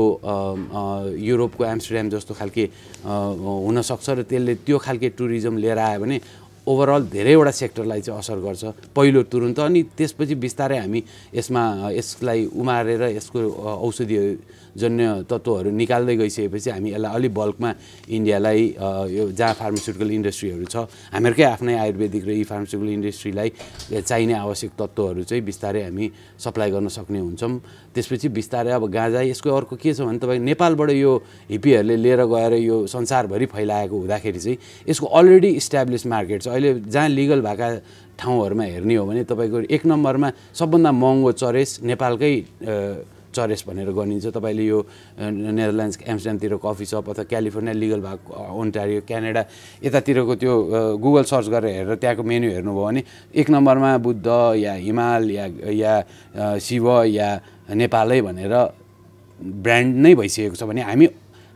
युरोपको 1.22 1.64
एम्स्टरड्याम 1.64 2.10
जस्तो 2.12 2.34
खालके 2.34 2.64
हुनसक्छ 3.06 4.08
र 4.10 4.22
त्यसले 4.26 4.54
त्यो 4.68 4.78
खालके 4.78 5.10
टुरिज्म 5.16 5.58
लिएर 5.64 5.80
आयो 5.80 6.00
भने 6.02 6.18
ओभरअल 6.68 7.04
धेरैवटा 7.10 7.52
सेक्टरलाई 7.52 8.02
चाहिँ 8.02 8.20
असर 8.20 8.38
गर्छ। 8.46 8.64
पहिलो 8.96 9.22
तुरुन्त 9.34 9.60
अनि 9.60 9.82
त्यसपछि 9.98 10.36
बिस्तारै 10.36 10.78
हामी 10.78 11.04
यसमा 11.34 11.64
यसलाई 11.92 12.46
उमारेर 12.54 13.02
यसको 13.18 13.40
अ, 13.40 13.70
औषधीय 13.82 14.22
जन्य 14.72 15.28
तत्त्वहरू 15.28 15.70
निकाल्दै 15.76 16.16
गइसकेपछि 16.16 16.70
हामी 16.70 16.90
यसलाई 16.92 17.12
अलिक 17.12 17.34
बल्कमा 17.34 17.70
इन्डियालाई 18.08 18.62
यो 19.12 19.24
जहाँ 19.36 19.54
फार्मास्युटिकल 19.60 20.12
इन्डस्ट्रीहरू 20.12 20.66
छ 20.72 20.88
हामीहरूकै 21.12 21.44
आफ्नै 21.44 21.76
आयुर्वेदिक 21.76 22.24
र 22.24 22.32
इ 22.32 22.44
फार्मास्युटिकल 22.48 22.92
इन्डस्ट्रीलाई 22.94 23.50
चाहिने 24.08 24.34
आवश्यक 24.34 24.72
तत्त्वहरू 24.80 25.24
चाहिँ 25.28 25.44
बिस्तारै 25.44 25.82
हामी 25.92 26.06
सप्लाई 26.40 26.72
गर्न 26.72 26.88
सक्ने 26.88 27.20
हुन्छौँ। 27.20 27.60
त्यसपछि 27.92 28.28
बिस्तारै 28.32 28.72
अब 28.72 28.88
गाँजा 28.88 29.22
यसको 29.28 29.50
अर्को 29.52 29.76
के 29.76 29.92
छ 29.92 30.08
भने 30.08 30.20
तपाईँ 30.24 30.40
नेपालबाट 30.40 30.90
यो 30.96 31.12
हिप्पीहरूले 31.52 31.96
लिएर 32.00 32.24
गएर 32.32 32.54
यो 32.64 32.78
संसारभरि 32.88 33.46
फैलाएको 33.52 33.96
हुँदाखेरि 34.00 34.40
चाहिँ 34.40 34.58
यसको 34.88 35.06
अलरेडी 35.20 35.50
इस्ट्याब्लिस 35.60 36.06
मार्केट 36.08 36.42
छ। 36.42 36.51
अहिले 36.52 36.70
जहाँ 36.92 37.10
लिगल 37.10 37.42
भएका 37.42 37.68
ठाउँहरूमा 38.20 38.64
हेर्ने 38.64 38.96
हो 38.96 39.06
भने 39.08 39.24
तपाईँको 39.24 39.58
एक 39.72 39.84
नम्बरमा 39.86 40.30
सबभन्दा 40.54 40.92
महँगो 40.92 41.32
चरेस 41.42 41.80
नेपालकै 41.90 42.34
चरेस 43.32 43.64
भनेर 43.64 43.90
गनिन्छ। 43.96 44.28
तपाईँले 44.36 44.64
यो 44.68 44.80
नेदरल्यान्ड्स 45.24 45.98
एम्स्टरड्यामतिर 46.04 46.54
कफी 46.60 46.86
सप 46.86 47.10
अथवा 47.10 47.24
क्यालिफोर्निया 47.32 47.74
लिगल 47.80 48.02
भएको 48.04 48.28
ओन्टारियो 48.60 49.02
क्यानाडा 49.08 49.42
यतातिरको 49.88 50.34
त्यो 50.36 50.54
गुगल 51.00 51.24
सर्च 51.32 51.48
गरेर 51.48 51.72
हेरेर 51.72 51.96
त्यहाँको 51.96 52.24
मेन्यु 52.28 52.52
हेर्नुभयो 52.52 52.84
भने 52.86 53.02
एक 53.32 53.48
नम्बरमा 53.56 53.92
बुद्ध 54.04 54.28
या 54.60 54.74
हिमाल 54.84 55.32
या 55.32 55.46
या 55.72 55.94
शिव 56.60 56.86
या 57.08 57.30
नेपालै 57.72 58.20
भनेर 58.22 58.54
ब्रान्ड 59.64 59.96
नै 59.96 60.14
भइसकेको 60.20 60.56
छ 60.60 60.64
भने 60.68 60.82
हामी 60.84 61.08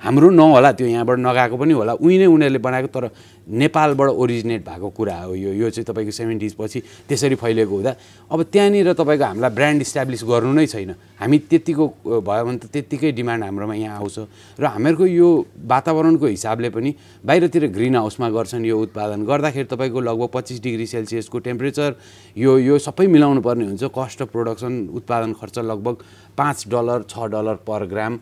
हाम्रो 0.01 0.29
नहोला 0.31 0.71
त्यो 0.79 0.87
यहाँबाट 0.87 1.17
नगएको 1.19 1.55
पनि 1.59 1.73
होला। 1.75 1.93
उही 1.99 2.15
नै 2.23 2.25
उनीहरूले 2.31 2.59
बनाएको 2.63 2.87
तर 2.87 3.03
नेपालबाट 3.47 4.09
ओरिजिनेट 4.09 4.61
भएको 4.65 4.89
कुरा 4.89 5.17
हो 5.21 5.33
यो। 5.35 5.51
यो 5.53 5.69
चाहिँ 5.69 5.85
तपाईँको 5.85 6.11
सेभेन्टिज 6.11 6.53
पछि 6.57 6.79
त्यसरी 7.09 7.35
फैलिएको 7.35 7.75
हुँदा। 7.75 7.93
अब 8.31 8.39
त्यहाँनिर 8.49 8.93
तपाईँको 8.93 9.25
हामीलाई 9.25 9.51
ब्रान्ड 9.53 9.81
इस्टाब्लिस 9.81 10.23
गर्नु 10.25 10.53
नै 10.53 10.65
छैन। 10.65 10.91
हामी 11.21 11.37
त्यत्तिको 11.45 11.85
अ, 11.85 12.19
भयो 12.25 12.43
भने 12.45 12.57
त 12.57 12.65
त्यत्तिकै 12.73 13.11
डिमान्ड 13.13 13.43
हाम्रोमा 13.43 13.75
यहाँ 13.75 13.97
आउँछ। 14.01 14.17
र 14.59 14.65
हामीहरूको 14.65 15.05
यो 15.05 15.27
वातावरणको 15.61 16.25
हिसाबले 16.25 16.69
पनि 16.73 16.91
बाहिरतिर 17.25 17.63
ग्रिन 17.69 17.95
हाउसमा 17.95 18.29
गर्छन् 18.29 18.65
यो 18.65 18.75
उत्पादन। 18.81 19.25
गर्दाखेरि 19.25 19.67
तपाईँको 19.69 19.99
लगभग 19.99 20.29
पच्चिस 20.33 20.61
डिग्री 20.61 20.85
सेल्सियसको 20.85 21.37
टेम्परेचर 21.39 21.89
यो 22.37 22.51
यो 22.59 22.75
सबै 22.81 23.07
मिलाउनु 23.07 23.41
पर्ने 23.41 23.65
हुन्छ। 23.65 23.83
कस्ट 23.93 24.21
अफ 24.21 24.29
प्रोडक्सन 24.33 24.73
उत्पादन 24.89 25.33
खर्च 25.37 25.57
लगभग 25.59 25.95
पाँच 26.35 26.57
डलर 26.67 26.99
छ 27.07 27.31
डलर 27.31 27.55
पर 27.63 27.85
ग्राम 27.87 28.13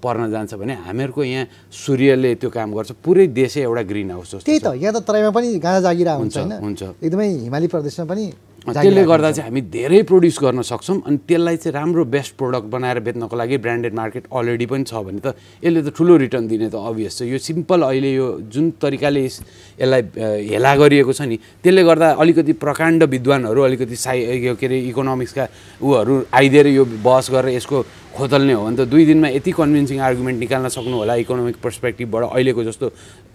पर्न 0.00 0.30
जान्छ 0.30 0.54
भने 0.54 0.74
हामीहरूको 0.88 1.24
यहाँ 1.24 1.46
सूर्यले 1.70 2.34
त्यो 2.40 2.50
काम 2.50 2.72
गर्छ। 2.74 2.90
पुरै 3.04 3.26
देशै 3.30 3.62
एउटा 3.62 3.82
ग्रिन 3.84 4.10
हाउस 4.10 4.34
जस्तो 4.34 4.43
त्यही। 4.46 4.58
त 4.60 4.66
यहाँ 4.82 4.92
त 4.94 5.04
तराईमा 5.08 5.30
पनि 5.36 5.48
गाँजा 5.64 5.80
जागिरा 5.88 6.12
हुन्छ 6.20 6.36
होइन 6.38 6.52
हुन्छ। 6.64 6.82
एकदमै 7.04 7.28
हिमाली 7.48 7.66
प्रदेशमा 7.74 8.04
पनि 8.12 8.24
त्यसले 8.64 9.02
गर्दा। 9.04 9.30
चाहिँ 9.36 9.44
हामी 9.52 9.60
धेरै 9.76 10.00
प्रड्युस 10.08 10.36
गर्न 10.40 10.60
सक्छौँ 10.64 10.96
अनि 11.04 11.16
त्यसलाई 11.28 11.56
चाहिँ 11.60 11.72
राम्रो 11.76 12.04
बेस्ट 12.08 12.32
प्रोडक्ट 12.40 12.66
बनाएर 12.72 12.98
बेच्नको 13.04 13.36
लागि 13.36 13.56
ब्रान्डेड 13.60 13.92
मार्केट 13.94 14.24
अलरेडी 14.32 14.66
पनि 14.72 14.84
छ 14.88 14.94
भने 15.04 15.20
त 15.20 15.36
यसले 15.64 15.80
त 15.84 15.88
ठुलो 15.92 16.16
रिटर्न 16.24 16.44
दिने 16.48 16.68
त 16.72 16.76
अभियस 16.80 17.12
छ 17.18 17.22
यो 17.28 17.38
सिम्पल 17.44 17.80
अहिले 17.92 18.10
यो 18.16 18.26
जुन 18.48 18.70
तरिकाले 18.80 19.20
यस- 19.28 19.44
यसलाई 19.80 20.02
हेला 20.48 20.72
गरिएको 20.80 21.12
छ 21.12 21.20
नि 21.28 21.36
त्यसले 21.60 21.82
गर्दा 21.84 22.08
अलिकति 22.24 22.52
प्रकाण्ड 22.64 23.00
विद्वानहरू 23.04 23.60
अलिकति 23.68 23.96
साइ 24.00 24.48
यो 24.48 24.54
के 24.56 24.66
अरे 24.66 24.78
इकोनोमिक्सका 24.88 25.44
उहरू 25.84 26.14
आइदिएर 26.32 26.66
यो 26.80 26.84
बहस 27.04 27.26
गरेर 27.36 27.52
यसको 27.60 27.84
खोतल्ने 28.16 28.52
हो 28.56 28.64
भने 28.64 28.76
त 28.80 28.88
दुई 28.88 29.04
दिनमा 29.12 29.28
यति 29.36 29.50
कन्भिन्सिङ 29.60 29.98
आर्गुमेन्ट 30.08 30.38
निकाल्न 30.40 30.68
सक्नु 30.72 30.96
होला 31.04 31.14
इकोनोमिक 31.26 31.56
पर्सपेक्टिभबाट 31.60 32.22
अहिलेको 32.32 32.62
जस्तो 32.64 32.86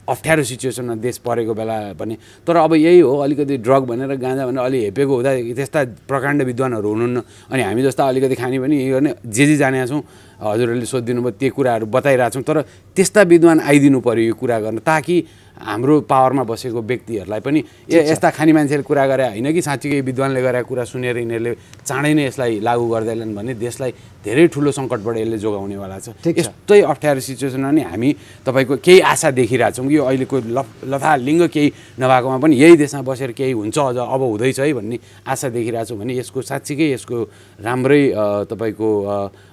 अप्ठ्यारो 0.08 0.44
सिचुएसनमा 0.44 0.96
देश 1.04 1.18
परेको 1.26 1.54
बेला 1.54 1.78
भने 2.00 2.16
तर 2.48 2.56
अब 2.56 2.74
यही 2.76 3.00
हो 3.00 3.18
अलिकति 3.18 3.58
ड्रग 3.58 3.84
भनेर 3.90 4.16
गाँजा 4.16 4.46
भनेर 4.48 4.64
अलि 4.64 4.80
हेपेको 4.84 5.16
हुँदा 5.16 5.32
त्यस्ता 5.54 5.84
प्रकाण्ड 6.08 6.42
विद्वानहरू 6.50 6.90
हुनुहुन्न। 6.90 7.22
अनि 7.52 7.62
हामी 7.64 7.82
जस्ता 7.84 8.08
अलिकति 8.08 8.36
खाने 8.36 8.60
पनि 8.60 8.76
यो 8.80 8.96
गर्ने 8.96 9.14
जे 9.26 9.46
जे 9.46 9.56
जानेका 9.58 9.86
छौँ 9.86 10.02
हजुरहरूले 10.40 10.86
सोधिदिनु 10.86 11.22
भयो 11.22 11.32
त्यो 11.40 11.52
कुराहरू 11.52 11.86
बताइरहेको 11.86 12.34
छौँ 12.34 12.44
तर 12.44 12.62
त्यस्ता 12.96 13.22
विद्वान 13.28 13.60
आइदिनु 13.60 14.00
पऱ्यो 14.00 14.24
यो 14.24 14.34
कुरा 14.40 14.60
गर्न 14.60 14.78
ताकि 14.82 15.16
हाम्रो 15.60 15.96
पावरमा 16.08 16.44
बसेको 16.48 16.82
व्यक्तिहरूलाई 16.82 17.40
पनि 17.44 17.60
ए 17.92 18.08
यस्ता 18.12 18.30
खाने 18.32 18.52
मान्छेले 18.56 18.84
कुरा 18.88 19.06
गरे 19.12 19.26
होइन 19.36 19.48
कि 19.52 19.62
साँच्चीकै 19.62 20.00
विद्वानले 20.08 20.42
गरेका 20.42 20.68
कुरा 20.72 20.84
सुनेर 20.88 21.18
यिनीहरूले 21.20 21.52
चाँडै 21.84 22.14
नै 22.16 22.24
यसलाई 22.32 22.60
लागू 22.64 22.86
गर्दैनन् 22.88 23.36
भने 23.36 23.54
देशलाई 23.60 23.92
धेरै 24.24 24.48
ठुलो 24.48 24.72
सङ्कटबाट 24.72 25.16
यसले 25.20 25.38
जोगाउनेवाला 25.38 25.98
छ। 26.00 26.08
यस्तै 26.24 26.80
अप्ठ्यारो 26.80 27.20
सिचुएसनमा 27.20 27.72
नि 27.76 27.82
हामी 27.92 28.10
तपाईँको 28.48 28.76
केही 28.80 29.00
आशा 29.04 29.30
देखिरहेछौँ 29.36 29.88
कि 29.88 29.96
यो 29.96 30.04
अहिलेको 30.08 30.38
ल 30.48 30.60
लथालिङ्ग 30.92 31.42
केही 31.52 31.68
नभएकोमा 32.00 32.38
पनि 32.40 32.56
यही 32.56 32.76
देशमा 32.80 33.02
बसेर 33.04 33.32
केही 33.36 33.52
हुन्छ 33.52 33.78
अझ 33.80 33.98
अब 34.00 34.22
हुँदैछ 34.22 34.60
है 34.60 34.74
भन्ने 34.74 34.98
आशा 35.28 35.48
देखिरहेछौँ 35.52 35.98
भने 36.00 36.14
यसको 36.24 36.40
साँच्चीकै 36.40 36.88
यसको 36.96 37.18
राम्रै 37.64 38.04
तपाईँको 38.48 38.90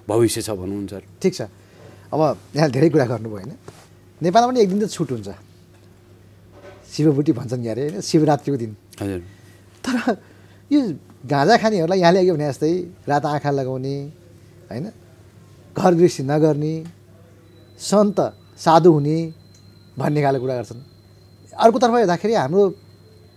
भविष्य 0.07 0.41
छ 0.43 0.51
भन्नुहुन्छ। 0.55 0.95
ठिक 1.23 1.35
छ। 1.35 1.41
अब 2.15 2.21
यहाँ 2.55 2.71
धेरै 2.71 2.89
कुरा 2.95 3.07
गर्नुभयो 3.11 3.35
होइन। 3.37 3.53
नेपालमा 4.23 4.49
पनि 4.51 4.61
एक 4.63 4.69
दिन 4.71 4.79
त 4.87 4.91
छुट 4.91 5.11
हुन्छ। 5.13 5.29
शिवबुटी 6.93 7.33
भन्छन् 7.33 7.63
क्यारे 7.63 7.83
होइन? 7.83 8.01
शिवरात्रिको 8.01 8.57
दिन। 8.57 8.73
हजुर। 9.01 9.21
तर 9.85 9.95
यो 10.71 10.81
गाँजा 11.27 11.55
खानेहरूलाई 11.57 12.01
यहाँले 12.01 12.19
अघि 12.21 12.33
भने 12.33 12.47
जस्तै 12.51 12.73
रात 13.09 13.25
आँखा 13.27 13.51
लगाउने 13.51 13.95
होइन? 14.71 14.87
घर 15.77 15.93
गृहस्थी 15.95 16.23
नगर्ने 16.23 16.75
सन्त 17.81 18.19
साधु 18.57 18.91
हुने 18.93 19.19
भन्ने 19.99 20.21
खाले 20.23 20.39
कुरा 20.39 20.55
गर्छन्। 20.57 20.81
अर्कोतर्फ 21.53 21.95
हेर्दाखेरि 21.95 22.35
हाम्रो 22.35 22.63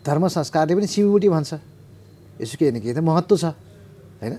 धर्म 0.06 0.24
संस्कारले 0.28 0.74
पनि 0.76 0.88
शिवबुटी 0.88 1.30
भन्छ। 1.30 1.52
यसो 2.42 2.56
केही 2.60 2.72
न 2.72 2.80
केही 2.80 2.94
त 2.94 3.00
महत्त्व 3.04 3.36
छ 3.36 3.46
होइन? 4.22 4.34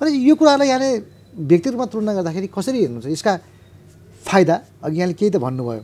अनि 0.00 0.10
यो 0.28 0.34
कुरालाई 0.34 0.68
यहाँले 0.68 0.90
व्यक्तिगत 1.36 1.72
रूपमा 1.76 1.86
तुलना 1.92 2.12
गर्दाखेरि 2.16 2.48
कसरी 2.48 2.78
हेर्नुहुन्छ? 2.80 3.06
यसका 3.12 3.32
फाइदा 4.24 4.54
अघि 4.84 4.96
यहाँले 4.96 5.14
केही 5.20 5.30
त 5.30 5.36
भन्नुभयो। 5.36 5.82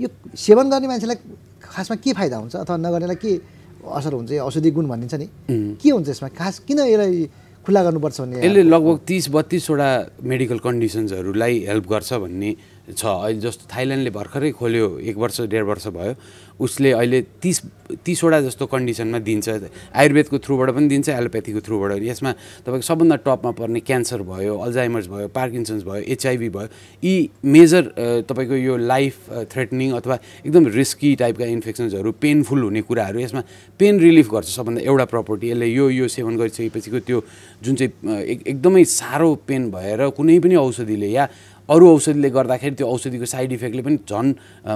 यो 0.00 0.08
सेवन 0.36 0.70
गर्ने 0.70 0.86
मान्छेलाई 0.88 1.18
खासमा 1.62 1.96
के 2.00 2.12
फाइदा 2.12 2.36
हुन्छ 2.36 2.54
अथवा 2.56 2.76
नगर्नेलाई 2.76 3.18
के 3.20 3.32
असर 3.82 4.12
हुन्छ? 4.14 4.30
यो 4.32 4.42
औषधि 4.44 4.70
गुण 4.70 4.86
भनिन्छ 4.88 5.14
नि। 5.14 5.26
के 5.82 5.88
हुन्छ 5.90 6.08
यसमा? 6.08 6.28
खास 6.38 6.54
किन 6.66 6.78
यसलाई 6.86 7.28
खुल्ला 7.66 7.80
गर्नुपर्छ 7.86 8.20
भन्ने 8.20 8.36
यसले 8.42 8.62
लगभग 8.62 8.96
तिस 9.06 9.24
बत्तिसवटा 9.30 9.90
मेडिकल 10.22 10.58
कन्डिसन्सहरूलाई 10.66 11.54
हेल्प 11.70 11.86
गर्छ 11.92 12.10
भन्ने 12.24 12.50
छ। 12.82 13.02
अहिले 13.06 13.40
जस्तो 13.40 13.70
थाइल्यान्डले 13.70 14.10
भर्खरै 14.10 14.50
खोल्यो 14.58 14.98
एक 15.06 15.16
वर्ष 15.16 15.40
डेढ 15.46 15.64
वर्ष 15.64 15.86
भयो। 15.94 16.14
उसले 16.58 16.90
अहिले 16.92 17.20
तिस 17.42 17.58
तिसवटा 18.04 18.40
जस्तो 18.42 18.66
कन्डिसनमा 18.66 19.18
दिन्छ। 19.18 19.48
आयुर्वेदको 19.94 20.38
थ्रुबाट 20.38 20.68
पनि 20.74 20.86
दिन्छ 20.88 21.08
एलोप्याथीको 21.08 21.60
थ्रुबाट 21.62 21.90
यसमा 22.02 22.30
तपाईँको 22.66 22.86
सबभन्दा 22.86 23.16
टपमा 23.22 23.50
पर्ने 23.58 23.80
क्यान्सर 23.80 24.22
भयो 24.22 24.54
अल्जाइमर्स 24.58 25.06
भयो 25.08 25.28
पार्किन्सन्स 25.30 25.82
भयो 25.82 26.02
एचआइभी 26.14 26.48
भयो 26.48 26.68
यी 27.02 27.14
मेजर 27.44 27.82
तपाईँको 28.26 28.56
यो 28.56 28.76
लाइफ 28.76 29.14
थ्रेटनिङ 29.52 29.90
अथवा 29.98 30.18
एकदम 30.46 30.66
रिस्की 30.74 31.14
टाइपका 31.22 31.46
इन्फेक्सन्सहरू 31.56 32.12
पेनफुल 32.22 32.62
हुने 32.62 32.82
कुराहरू 32.82 33.18
यसमा 33.20 33.42
पेन 33.78 34.00
रिलिफ 34.00 34.30
गर्छ 34.30 34.48
सबभन्दा 34.48 34.80
एउटा 34.82 35.04
प्रपर्टी। 35.06 35.50
यसले 35.50 35.66
यो 35.66 35.90
यो 35.90 36.08
सेवन 36.08 36.36
गरिसकेपछिको 36.36 36.98
त्यो 37.06 37.18
जुन 37.62 37.74
चाहिँ 37.76 37.92
एकदमै 38.48 38.84
साह्रो 38.84 39.34
पेन 39.46 39.70
भएर 39.70 40.08
कुनै 40.16 40.38
पनि 40.38 40.54
औषधिले 40.56 41.10
या 41.10 41.28
अरू 41.70 41.88
औषधिले 41.94 42.30
गर्दाखेरि 42.30 42.74
त्यो 42.74 42.86
औषधिको 42.86 43.26
साइड 43.26 43.52
इफेक्टले 43.52 43.82
पनि 43.82 43.98
झन् 44.02 44.30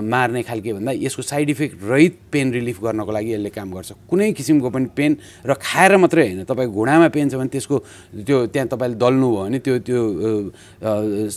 मार्ने 0.07 0.43
खालके 0.43 0.73
भन्दा 0.73 0.93
यसको 1.03 1.23
साइड 1.23 1.51
इफेक्ट 1.51 1.83
रहित 1.83 2.15
पेन 2.33 2.53
रिलिफ 2.53 2.81
गर्नको 2.83 3.13
लागि 3.13 3.33
यसले 3.35 3.51
काम 3.51 3.73
गर्छ। 3.75 3.93
कुनै 4.07 4.33
किसिमको 4.33 4.71
पनि 4.71 4.87
पेन 4.97 5.17
र 5.47 5.55
खाएर 5.59 5.97
मात्रै 5.99 6.23
होइन 6.27 6.45
तपाईँको 6.47 6.73
घुँडामा 6.73 7.09
पेन 7.11 7.29
छ 7.29 7.35
भने 7.35 7.51
त्यसको 7.51 7.77
त्यो 8.23 8.47
त्यहाँ 8.55 8.69
तपाईँले 8.71 8.97
दल्नुभयो 9.03 9.43
भने 9.45 9.59
त्यो 9.67 9.75
त्यो 9.83 10.01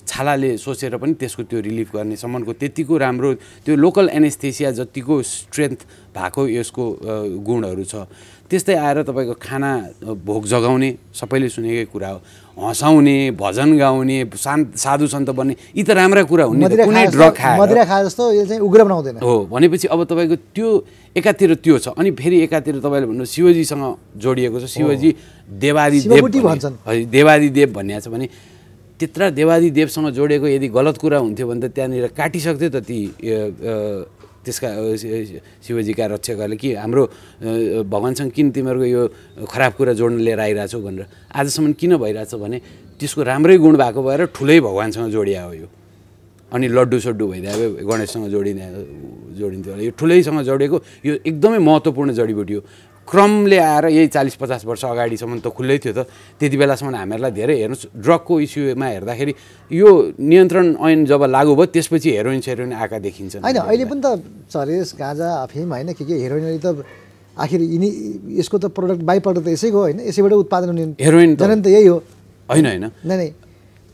छालाले 0.06 0.58
सोचेर 0.58 0.98
पनि 1.02 1.14
त्यसको 1.18 1.44
त्यो 1.50 1.60
रिलिफ 1.66 1.90
गर्ने 1.98 2.16
सम्मको 2.16 2.54
त्यतिको 2.54 2.94
राम्रो 2.98 3.30
त्यो 3.66 3.74
लोकल 3.76 4.10
एनेस्थेसिया 4.14 4.72
जतिको 4.80 5.22
स्ट्रेन्थ 5.22 5.80
भएको 6.14 6.42
यसको 6.48 6.84
गुणहरू 7.42 7.84
छ। 7.84 8.06
त्यस्तै 8.50 8.76
आएर 8.76 8.98
तपाईँको 9.06 9.34
खाना 9.38 9.72
भोक 10.26 10.44
जगाउने 10.50 10.90
सबैले 11.14 11.50
सुनेकै 11.54 11.86
कुरा 11.94 12.10
हो। 12.10 12.20
हँसाउने 12.60 13.32
भजन 13.40 13.78
गाउने 13.78 14.18
शान्त 14.36 14.76
साधु 14.76 15.08
सन्त 15.08 15.30
बन्ने 15.32 15.56
यी 15.76 15.84
त 15.84 15.90
राम्रा 15.96 16.24
कुरा 16.28 16.46
हुन् 16.52 16.60
कुनै 16.60 17.06
ड्रग 17.16 17.34
खाए 17.40 18.04
जस्तो 18.04 18.24
यो 18.36 18.46
चाहिँ 18.46 18.62
उग्र 18.62 18.84
बनाउँदैन। 18.84 19.16
हो 19.24 19.48
भनेपछि 19.48 19.88
अब 19.88 20.04
तपाईँको 20.04 20.36
त्यो 20.52 20.68
एकातिर 21.16 21.56
त्यो 21.64 21.78
छ। 21.80 21.96
अनि 21.96 22.12
फेरि 22.20 22.38
एकातिर 22.44 22.84
तपाईँले 22.84 23.08
भन्नु 23.08 23.26
शिवजीसँग 23.26 23.84
जोडिएको 24.20 24.60
छ। 24.60 24.66
शिवजी 24.76 25.10
देवादि 25.48 26.00
देव 26.12 26.28
भन्छन्। 26.28 26.76
देवादि 27.08 27.50
देव 27.50 27.70
भन्ने 27.74 28.02
छ 28.02 28.08
भने 28.12 28.28
त्यत्र 29.00 29.30
देवादि 29.32 29.70
देवसँग 29.72 30.08
जोडिएको 30.12 30.48
यदि 30.48 30.68
गलत 30.68 30.98
कुरा 31.00 31.18
हुन्थ्यो 31.24 31.48
भने 31.48 31.60
त 31.64 31.72
त्यहाँनिर 31.72 32.08
काटिसक्थ्यो 32.12 32.70
त 32.70 32.84
ती 32.84 33.00
त्यसका 34.46 34.70
शिवजीका 35.66 36.06
रक्षकहरूले 36.16 36.58
कि 36.58 36.70
हाम्रो 36.76 37.04
भगवान्सँग 37.86 38.32
किन 38.32 38.48
तिमीहरूको 38.56 38.88
यो 38.88 39.02
खराब 39.46 39.72
कुरा 39.78 39.94
जोड्न 40.00 40.18
लिएर 40.26 40.40
आइरहेछौ 40.40 40.80
भनेर 40.80 41.06
आजसम्म 41.36 41.74
किन 41.80 41.92
भइरहेछ 41.98 42.34
भने 42.36 42.58
त्यसको 43.00 43.22
राम्रै 43.24 43.58
गुण 43.58 43.76
भएको 43.78 44.02
भएर 44.04 44.26
ठुलै 44.36 44.60
भगवान्सँग 44.60 45.12
जोडिया 45.12 45.44
हो 45.44 45.54
यो। 45.54 45.68
अनि 46.52 46.68
लड्डु 46.68 46.98
सड्डु 47.00 47.26
भइदियो 47.30 47.86
गणेशसँग 47.86 48.26
जोडिने 48.34 48.66
जोडिन्थ्यो 49.38 49.74
होला। 49.74 49.84
यो 49.86 49.92
ठुलैसँग 49.94 50.42
जोडिएको 50.50 50.78
यो 51.06 51.14
एकदमै 51.22 51.60
महत्त्वपूर्ण 51.62 52.10
जडीबुटी 52.18 52.54
हो। 52.54 52.62
क्रमले 53.10 53.58
आएर 53.58 53.86
यही 53.90 54.08
चालिस 54.14 54.36
पचास 54.38 54.62
वर्ष 54.70 54.84
अगाडिसम्म 54.86 55.40
त 55.42 55.48
खुल्लै 55.50 55.78
थियो 55.82 55.94
त। 55.98 56.06
त्यति 56.38 56.58
बेलासम्म 56.62 56.96
हामीहरूलाई 56.96 57.32
धेरै 57.34 57.56
हेर्नुहोस् 57.60 57.86
ड्रगको 58.06 58.34
इस्युमा 58.46 58.88
हेर्दाखेरि 58.94 59.34
यो 59.72 59.90
नियन्त्रण 60.22 60.66
ऐन 60.78 61.00
जब 61.10 61.22
लागू 61.26 61.54
भयो 61.58 61.66
त्यसपछि 61.74 62.10
हेरोइन 62.18 62.42
सेरोइन 62.46 62.72
आएका 62.78 62.98
देखिन्छन् 63.02 63.42
होइन 63.44 63.58
अहिले 63.66 63.86
पनि 63.90 64.02
त 64.06 64.08
चरेस 64.54 64.88
गाँजा 64.94 65.28
अफिम 65.50 65.70
होइन 65.74 65.90
के 65.98 66.04
के 66.06 66.16
हेरोइनहरू 66.24 66.60
त 66.62 66.86
आखिर 67.40 67.62
यिनी 67.62 67.90
यसको 68.38 68.58
त 68.60 68.66
प्रडक्ट 68.78 69.02
बाई 69.10 69.20
प्रडक्ट 69.26 69.46
त 69.46 69.50
यसैको 69.58 69.80
होइन 69.80 70.00
यसैबाट 70.06 70.34
उत्पादन 70.46 70.68
हुने 70.70 70.86
हेरोइन 71.00 71.36
त 71.36 71.68
यही 71.68 71.88
हो। 71.88 71.98
होइन 72.50 72.66
होइन। 72.66 72.86
नै 73.10 73.16
नै। 73.18 73.30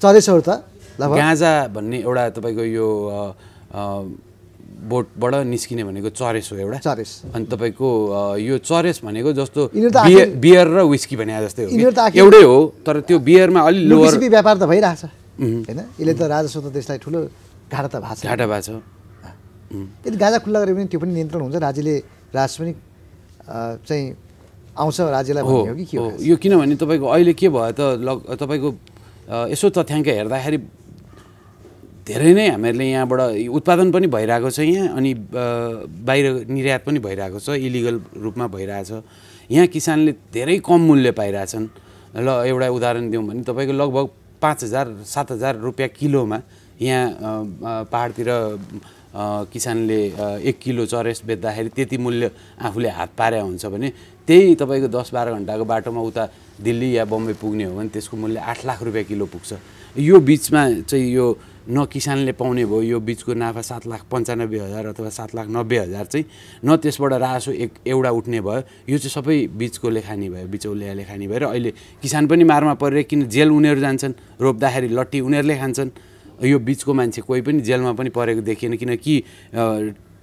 चरेसहरू 0.01 0.41
त 0.41 0.49
गाँजा 0.97 1.51
भन्ने 1.75 1.97
एउटा 2.03 2.23
तपाईँको 2.35 2.63
यो 2.73 2.87
बोटबाट 4.85 5.33
निस्किने 5.49 5.83
भनेको 5.83 6.09
चरेस 6.13 6.49
हो 6.51 6.57
एउटा। 6.57 6.77
चरेस। 6.85 7.11
अनि 7.33 7.45
तपाईँको 7.45 7.87
यो 8.37 8.55
चरेस 8.61 9.01
भनेको 9.03 9.29
जस्तो 9.33 9.61
बियर 9.73 10.67
र 10.67 10.77
विस्की 10.85 11.15
भने 11.17 11.33
जस्तै 11.45 11.63
हो 11.65 11.69
एउटै 12.13 12.43
हो 12.45 12.57
तर 12.85 12.95
त्यो 13.07 13.17
बियरमा 13.19 13.61
अलि 13.65 13.79
लोवर 13.89 14.13
व्यापार 14.29 14.55
त 14.57 14.63
भइरहेछ। 14.69 15.03
होइन? 15.35 15.79
यसले 15.99 16.13
त 16.13 16.21
राजस्व 16.21 16.59
त 16.61 16.67
देशलाई 16.71 16.97
ठुलो 17.01 17.19
घाटा 17.73 17.87
त 17.89 17.95
भएको 17.97 18.15
छ 18.15 18.25
घाटा 18.29 18.45
भएको 18.45 18.61
छ 18.61 18.69
यदि 20.05 20.17
गाँजा 20.21 20.37
खुल्ला 20.45 20.59
गऱ्यो 20.61 20.75
भने 20.75 20.87
त्यो 20.87 20.99
पनि 21.01 21.11
नियन्त्रण 21.17 21.41
हुन्छ 21.41 21.55
राज्यले 21.65 21.95
राजस्व 22.37 22.63
पनि 22.63 22.73
चाहिँ 23.89 24.05
आउँछ 24.77 24.97
राज्यलाई 25.01 25.43
हो 25.43 25.75
कि 25.75 25.85
के 25.89 25.97
हो। 25.97 26.07
यो 26.21 26.35
किनभने 26.37 26.75
तपाईँको 26.77 27.05
अहिले 27.09 27.33
के 27.33 27.47
भयो 27.49 27.71
त 27.73 27.81
लग 28.05 28.17
तपाईँको 28.37 28.69
यसो 29.49 29.67
तथ्याङ्क 29.75 30.07
हेर्दाखेरि 30.07 30.57
धेरै 32.05 32.33
नै 32.37 32.45
हामीहरूले 32.53 32.85
यहाँबाट 32.85 33.49
उत्पादन 33.49 33.89
पनि 33.89 34.07
भइरहेको 34.13 34.49
छ 34.53 34.59
यहाँ 34.61 34.93
अनि 34.93 35.11
बाहिर 36.05 36.25
निर्यात 36.45 36.81
पनि 36.85 36.99
भइरहेको 37.01 37.39
छ 37.41 37.57
इलिगल 37.57 37.95
रूपमा 38.21 38.45
भइरहेछ। 38.53 38.91
यहाँ 39.49 39.67
किसानले 39.73 40.11
धेरै 40.29 40.57
कम 40.61 40.81
मूल्य 40.85 41.11
पाइरहेछन्। 41.17 41.65
ल 42.21 42.27
एउटा 42.45 42.67
उदाहरण 42.77 43.09
दिउँ 43.09 43.25
भने 43.25 43.41
तपाईँको 43.49 43.73
लगभग 43.73 44.05
पाँच 44.37 44.63
हजार 44.63 44.85
सात 45.01 45.31
हजार 45.31 45.57
रुपियाँ 45.65 45.89
किलोमा 45.97 46.39
यहाँ 46.77 47.85
पाहाडतिर 47.89 48.29
किसानले 49.49 49.99
एक 50.45 50.57
किलो 50.61 50.85
चरेस 50.85 51.21
बेच्दाखेरि 51.25 51.69
त्यति 51.73 51.97
मूल्य 51.97 52.29
आफूले 52.61 52.89
हात 53.01 53.09
पारे 53.17 53.39
हुन्छ 53.41 53.65
भने 53.65 53.89
त्यही 54.29 54.55
तपाईँको 54.61 54.87
दस 54.93 55.09
बाह्र 55.09 55.41
घन्टाको 55.41 55.65
बाटोमा 55.65 56.01
उता 56.05 56.23
दिल्ली 56.61 56.89
या 56.97 57.05
बम्बई 57.09 57.33
पुग्ने 57.41 57.63
हो 57.65 57.73
भने 57.75 57.89
त्यसको 57.89 58.17
मूल्य 58.17 58.39
आठ 58.45 58.65
लाख 58.65 58.83
रुपियाँ 58.83 59.05
किलो 59.09 59.25
पुग्छ। 59.25 59.53
यो 59.97 60.19
बिचमा 60.19 60.61
चाहिँ 60.85 61.09
यो 61.09 61.25
न 61.69 61.85
किसानले 61.89 62.31
पाउने 62.37 62.65
भयो 62.65 62.81
यो 62.81 62.99
बिचको 62.99 63.33
नाफा 63.33 63.61
सात 63.61 63.87
लाख 63.87 64.01
पन्चानब्बे 64.11 64.59
हजार 64.59 64.85
अथवा 64.85 65.09
सात 65.09 65.35
लाख 65.35 65.47
नब्बे 65.49 65.77
हजार 65.79 66.05
चाहिँ 66.05 66.25
न 66.65 66.75
त्यसबाट 66.77 67.13
रासो 67.13 67.51
एक 67.51 67.71
एउटा 67.87 68.09
उठ्ने 68.09 68.41
भयो। 68.41 68.61
यो 68.89 68.97
चाहिँ 68.97 69.13
सबै 69.17 69.37
बिचकोले 69.57 70.01
खाने 70.01 70.29
भयो 70.29 70.47
बिचौलियाले 70.47 71.03
खाने 71.03 71.27
भयो। 71.27 71.39
र 71.39 71.45
अहिले 71.49 71.71
किसान 72.01 72.27
पनि 72.27 72.43
मारमा 72.43 72.73
परेर 72.77 73.03
किन 73.09 73.27
जेल 73.27 73.49
उनीहरू 73.49 73.81
जान्छन् 73.81 74.13
रोप्दाखेरि 74.41 74.87
लट्ठी 74.93 75.19
उनीहरूले 75.25 75.55
खान्छन्? 75.57 75.89
यो 76.43 76.59
बिचको 76.59 76.93
मान्छे 76.93 77.21
कोही 77.25 77.41
पनि 77.41 77.59
जेलमा 77.63 77.91
पनि 77.97 78.09
परेको 78.11 78.41
देखिएन 78.43 78.75
किनकि 78.77 79.13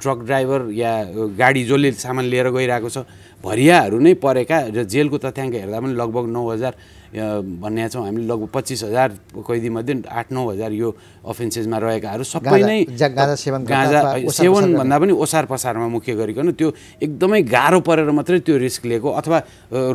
ट्रक 0.02 0.18
ड्राइभर 0.28 0.60
या 0.74 0.92
गाडी 1.38 1.62
जसले 1.64 1.90
सामान 1.94 2.24
लिएर 2.26 2.50
गइरहेको 2.52 2.88
छ 2.90 3.06
भरियाहरू 3.40 3.98
नै 3.98 4.14
परेका 4.18 4.58
र 4.76 4.84
जेलको 4.84 5.18
तथ्याङ्क 5.18 5.54
हेर्दा 5.54 5.78
पनि 5.80 5.94
लगभग 5.94 6.26
नौ 6.26 6.42
हजार 6.52 6.74
भन्ने 7.12 7.88
छौँ 7.92 8.04
हामीले 8.04 8.26
लगभग 8.26 8.48
पच्चिस 8.52 8.82
हजार 8.84 9.08
कैदीमध्ये 9.36 9.94
आठ 10.08 10.32
नौ 10.32 10.48
हजार 10.50 10.72
यो 10.72 10.88
अफेन्सेसमा 11.28 11.78
रहेकाहरू 11.84 12.24
सबै 12.24 12.60
नै 12.62 12.78
गाँजा 12.88 13.34
सेवन 13.36 13.60
गर्दा 13.68 13.76
गाँजा 13.76 14.00
अथवा 14.00 14.16
ओसार 14.28 14.32
सेवन 14.32 14.64
पसार 14.64 14.78
भन्दा 14.80 14.98
पनि 14.98 15.12
ओसार 15.12 15.44
पसारमा 15.52 15.88
मुख्य 15.92 16.14
गरिकन 16.16 16.52
त्यो 16.56 16.68
एकदमै 17.04 17.40
गाह्रो 17.52 17.80
परेर 17.84 18.10
मात्रै 18.16 18.38
त्यो 18.48 18.56
रिस्क 18.64 18.82
लिएको 18.88 19.08
अथवा 19.20 19.38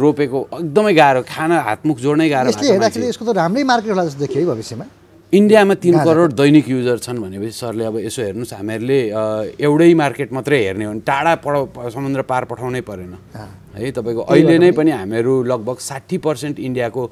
रोपेको 0.03 0.39
एकदमै 0.61 0.93
गाह्रो 0.93 1.21
खाना 1.25 1.57
हातमुख 1.67 1.97
जोड्नै 2.05 2.29
गाह्रो। 2.29 2.49
यसको 2.53 3.25
त 3.25 3.29
राम्रै 3.41 3.63
मार्केट 3.65 3.91
होला 3.91 4.05
जस्तो 4.05 4.19
देखियो 4.21 4.41
है 4.41 4.47
भविष्यमा 4.53 4.85
इन्डियामा 5.33 5.73
तिन। 5.83 5.95
करोड 6.07 6.31
दैनिक 6.39 6.69
युजर 6.69 6.97
छन् 7.03 7.19
भनेपछि 7.19 7.51
सरले 7.51 7.83
अब 7.85 7.95
यसो 7.99 8.21
हेर्नुहोस् 8.23 8.53
हामीहरूले 8.53 8.99
एउटै 9.59 9.93
मार्केट 9.93 10.31
मात्रै 10.31 10.59
हेर्ने 10.63 10.85
हो 10.85 10.91
भने 10.91 11.03
टाढा 11.03 11.33
पढाउ 11.43 11.89
समुद्र 11.91 12.21
पार 12.23 12.43
पठाउनै 12.47 12.81
परेन। 12.87 13.13
है। 13.75 13.91
तपाईँको 13.91 14.21
अहिले 14.23 14.55
नै 14.63 14.71
पनि। 14.71 14.91
हामीहरू 14.91 15.33
लगभग 15.51 15.77
साठी 15.83 16.17
पर्सेन्ट 16.23 16.59
इन्डियाको 16.63 17.03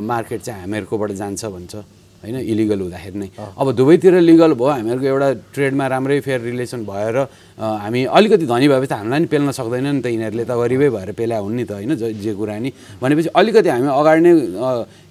मार्केट 0.00 0.40
चाहिँ 0.40 0.60
हामीहरूकोबाट 0.64 1.10
जान्छ 1.20 1.44
भन्छ। 1.44 1.74
होइन 2.20 2.36
इलिगल 2.52 2.80
हुँदाखेरि 2.84 3.18
नै। 3.18 3.28
अब 3.56 3.66
दुवैतिर 3.72 4.14
लिगल 4.20 4.52
भयो 4.60 4.68
हामीहरूको 4.76 5.06
एउटा 5.08 5.28
ट्रेडमा 5.54 5.84
राम्रै 5.88 6.20
फेयर 6.20 6.40
रिलेसन 6.52 6.80
भएर 6.84 7.16
हामी 7.56 8.00
अलिकति 8.12 8.44
धनी 8.44 8.66
भएपछि 8.68 8.88
त 8.88 8.92
हामीलाई 8.92 9.20
नि 9.20 9.28
पेल्न 9.32 9.50
सक्दैन 9.56 9.86
नि 9.96 10.00
त 10.04 10.06
यिनीहरूले 10.12 10.44
त 10.44 10.52
गरिबै 10.52 10.88
भएर 10.96 11.10
पेला 11.16 11.36
हुन् 11.40 11.56
नि 11.56 11.64
त 11.64 11.72
होइन 11.80 11.92
ज- 11.96 12.36
कुरा 12.36 12.56
नि। 12.60 12.70
भनेपछि 13.00 13.28
अलिकति 13.32 13.68
हामी 13.68 13.88
अगाडि 13.88 14.20
नै 14.20 14.32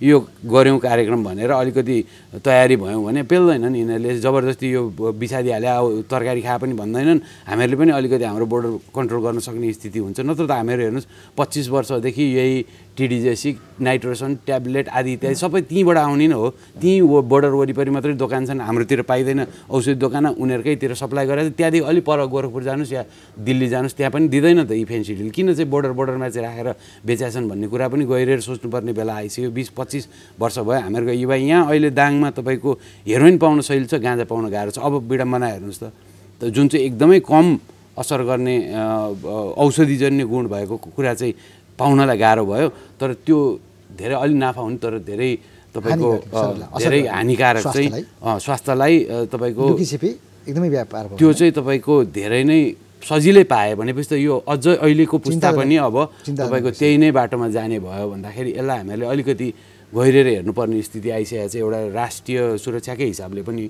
यो 0.01 0.17
गऱ्यौँ 0.45 0.79
कार्यक्रम 0.79 1.21
भनेर 1.25 1.51
अलिकति 1.51 1.97
तयारी 2.45 2.75
भयौँ 2.77 3.01
भने 3.05 3.21
पेल्दैन 3.25 3.65
नि 3.73 3.77
यिनीहरूले। 3.79 4.09
जबरजस्ती 4.21 4.67
यो 4.69 4.81
बिसादिहाल्यो 5.17 5.73
अब 5.81 5.85
तरकारी 6.09 6.41
खाए 6.45 6.57
पनि 6.61 6.73
भन्दैनन्। 6.77 7.19
हामीहरूले 7.49 7.77
पनि 7.81 7.91
अलिकति 7.99 8.25
हाम्रो 8.29 8.45
बोर्डर 8.53 8.69
कन्ट्रोल 8.93 9.21
गर्न 9.25 9.39
सक्ने 9.45 9.67
स्थिति 9.73 9.99
हुन्छ। 9.99 10.17
नत्र 10.29 10.45
त 10.45 10.51
हामीहरू 10.61 10.81
हेर्नुहोस् 10.89 11.07
पच्चिस 11.37 11.65
वर्षदेखि 11.69 12.25
यही 12.37 12.57
टिडिजेसिक 12.99 13.79
नाइट्रोसन 13.79 14.35
ट्याब्लेट 14.43 14.87
आदि 14.91 15.11
इत्यादि 15.13 15.35
सबै 15.39 15.61
त्यहीँबाट 15.71 15.97
आउने 15.97 16.27
नै 16.27 16.35
हो। 16.35 16.49
त्यहीँ 16.75 16.99
बोर्डर 17.23 17.53
वरिपरि 17.55 17.91
मात्रै 17.95 18.13
दोकान 18.19 18.45
छन् 18.45 18.59
हाम्रोतिर 18.59 19.01
पाइँदैन। 19.07 19.39
औषधि 19.71 19.95
दोकान 19.95 20.25
उनीहरूकैतिर 20.35 20.93
सप्लाई 20.99 21.25
गरेर 21.25 21.49
त्यहाँदेखि 21.55 21.87
अलिक 21.87 22.03
पर 22.03 22.19
गोरखपुर 22.27 22.63
जानुहोस् 22.67 22.91
या 22.91 23.03
दिल्ली 23.39 23.67
जानुहोस् 23.71 23.95
त्यहाँ 23.95 24.11
पनि 24.11 24.27
दिँदैन 24.27 24.67
त 24.67 24.71
यी 24.75 24.83
फेन्सिडिल 24.83 25.29
किन 25.31 25.55
चाहिँ 25.55 25.69
बोर्डर 25.71 25.91
बोर्डरमा 25.95 26.27
चाहिँ 26.27 26.43
राखेर 26.43 26.67
बेचाछन् 27.07 27.47
भन्ने 27.47 27.67
कुरा 27.71 27.87
पनि 27.87 28.03
गहिरेर 28.03 28.39
सोच्नुपर्ने 28.43 28.91
बेला 28.91 29.13
आइसक्यो। 29.15 29.49
बिस 29.55 29.69
पच्चिस 29.71 30.03
वर्ष 30.35 30.59
भयो 30.59 30.83
हामीहरूको 30.83 31.13
युवा 31.23 31.35
यहाँ। 31.39 31.71
अहिले 31.71 31.89
दाङमा 31.95 32.29
तपाईँको 32.35 32.69
हेरोइन 33.07 33.37
पाउन 33.39 33.61
सहिलो 33.63 33.87
छ 33.87 33.95
गाँजा 34.03 34.27
पाउन 34.27 34.51
गाह्रो 34.51 34.71
छ। 34.75 34.83
अब 34.83 35.07
विडम्बना 35.07 35.47
हेर्नुहोस् 35.47 35.79
त। 35.79 36.51
जुन 36.51 36.67
चाहिँ 36.67 36.85
एकदमै 36.85 37.19
कम 37.23 37.45
असर 37.99 38.23
गर्ने 38.23 38.55
औषधिजन्य 39.59 40.23
गुण 40.23 40.47
भएको 40.47 40.75
कुरा 40.95 41.13
चाहिँ 41.13 41.33
पाउनलाई 41.79 42.17
गाह्रो 42.23 42.43
भयो 42.51 42.67
तर 42.99 43.09
त्यो 43.25 43.37
धेरै 43.99 44.15
अलि 44.23 44.35
नाफा 44.43 44.61
हुने 44.61 44.77
तर 44.83 44.93
धेरै 45.09 45.31
तपाईँको 45.75 46.09
धेरै 46.81 47.01
हानिकारक 47.07 47.63
चाहिँ 47.75 47.89
स्वास्थ्यलाई। 48.45 48.95
तपाईँको 49.33 49.65
एकदमै 50.49 50.69
व्यापार 50.69 51.03
त्यो 51.19 51.29
चाहिँ 51.39 51.53
तपाईँको 51.59 51.93
धेरै 52.17 52.43
नै 52.43 52.61
सजिलै 52.99 53.43
पाए 53.47 53.75
भनेपछि 53.79 54.09
त 54.11 54.13
यो 54.19 54.35
अझ 54.43 54.65
अहिलेको 54.83 55.17
पुस्ता 55.23 55.49
पनि 55.55 55.75
अब 55.87 55.95
तपाईँको 56.25 56.69
त्यही 56.79 56.97
नै 56.99 57.09
बाटोमा 57.15 57.47
जाने 57.55 57.77
भयो 57.79 58.05
भन्दाखेरि 58.11 58.49
यसलाई 58.59 58.77
हामीहरूले 58.77 59.05
अलिकति 59.13 59.47
गहिरेर 59.93 60.27
हेर्नुपर्ने 60.27 60.81
स्थिति 60.83 61.09
आइसकेको 61.17 61.47
छ। 61.49 61.55
एउटा 61.63 61.79
राष्ट्रिय 61.95 62.39
सुरक्षाकै 62.59 63.05
हिसाबले 63.13 63.41
पनि 63.47 63.65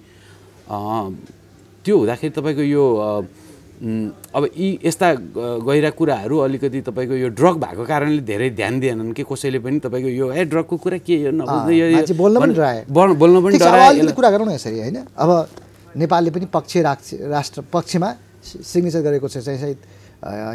त्यो 1.86 1.96
हुँदाखेरि 2.00 2.34
तपाईँको 2.38 2.64
यो 2.76 2.86
अब 3.80 4.44
यी 4.60 4.68
यस्ता 4.84 5.08
गहिरा 5.64 5.90
कुराहरू 5.96 6.38
अलिकति 6.38 6.82
तपाईँको 6.84 7.16
यो 7.16 7.30
ड्रग 7.32 7.56
भएको 7.64 7.84
कारणले 7.88 8.22
धेरै 8.28 8.50
ध्यान 8.52 8.80
दिएनन् 8.80 9.14
कि 9.16 9.24
कसैले 9.24 9.60
पनि 9.64 9.80
तपाईँको 9.80 10.10
यो 10.20 10.32
ए 10.36 10.44
ड्रगको 10.52 10.76
कुरा 10.84 10.98
के 11.00 11.16
यो 11.16 11.32
बोल्न 12.12 12.36
पनि 12.44 14.12
कुरा 14.12 14.30
गरौँ 14.32 14.48
न 14.48 14.52
यसरी 14.52 14.80
होइन? 14.80 14.98
अब 15.16 15.30
नेपालले 15.96 16.32
पनि 16.32 16.46
पक्ष 16.52 16.78
राख्छ 16.84 17.08
राष्ट्र 17.32 17.62
पक्षमा 17.72 18.10
सिग्नेचर 18.44 19.02
गरेको 19.02 19.28
छ 19.28 19.48
चाहिँ 19.48 19.60
सायद 19.64 19.78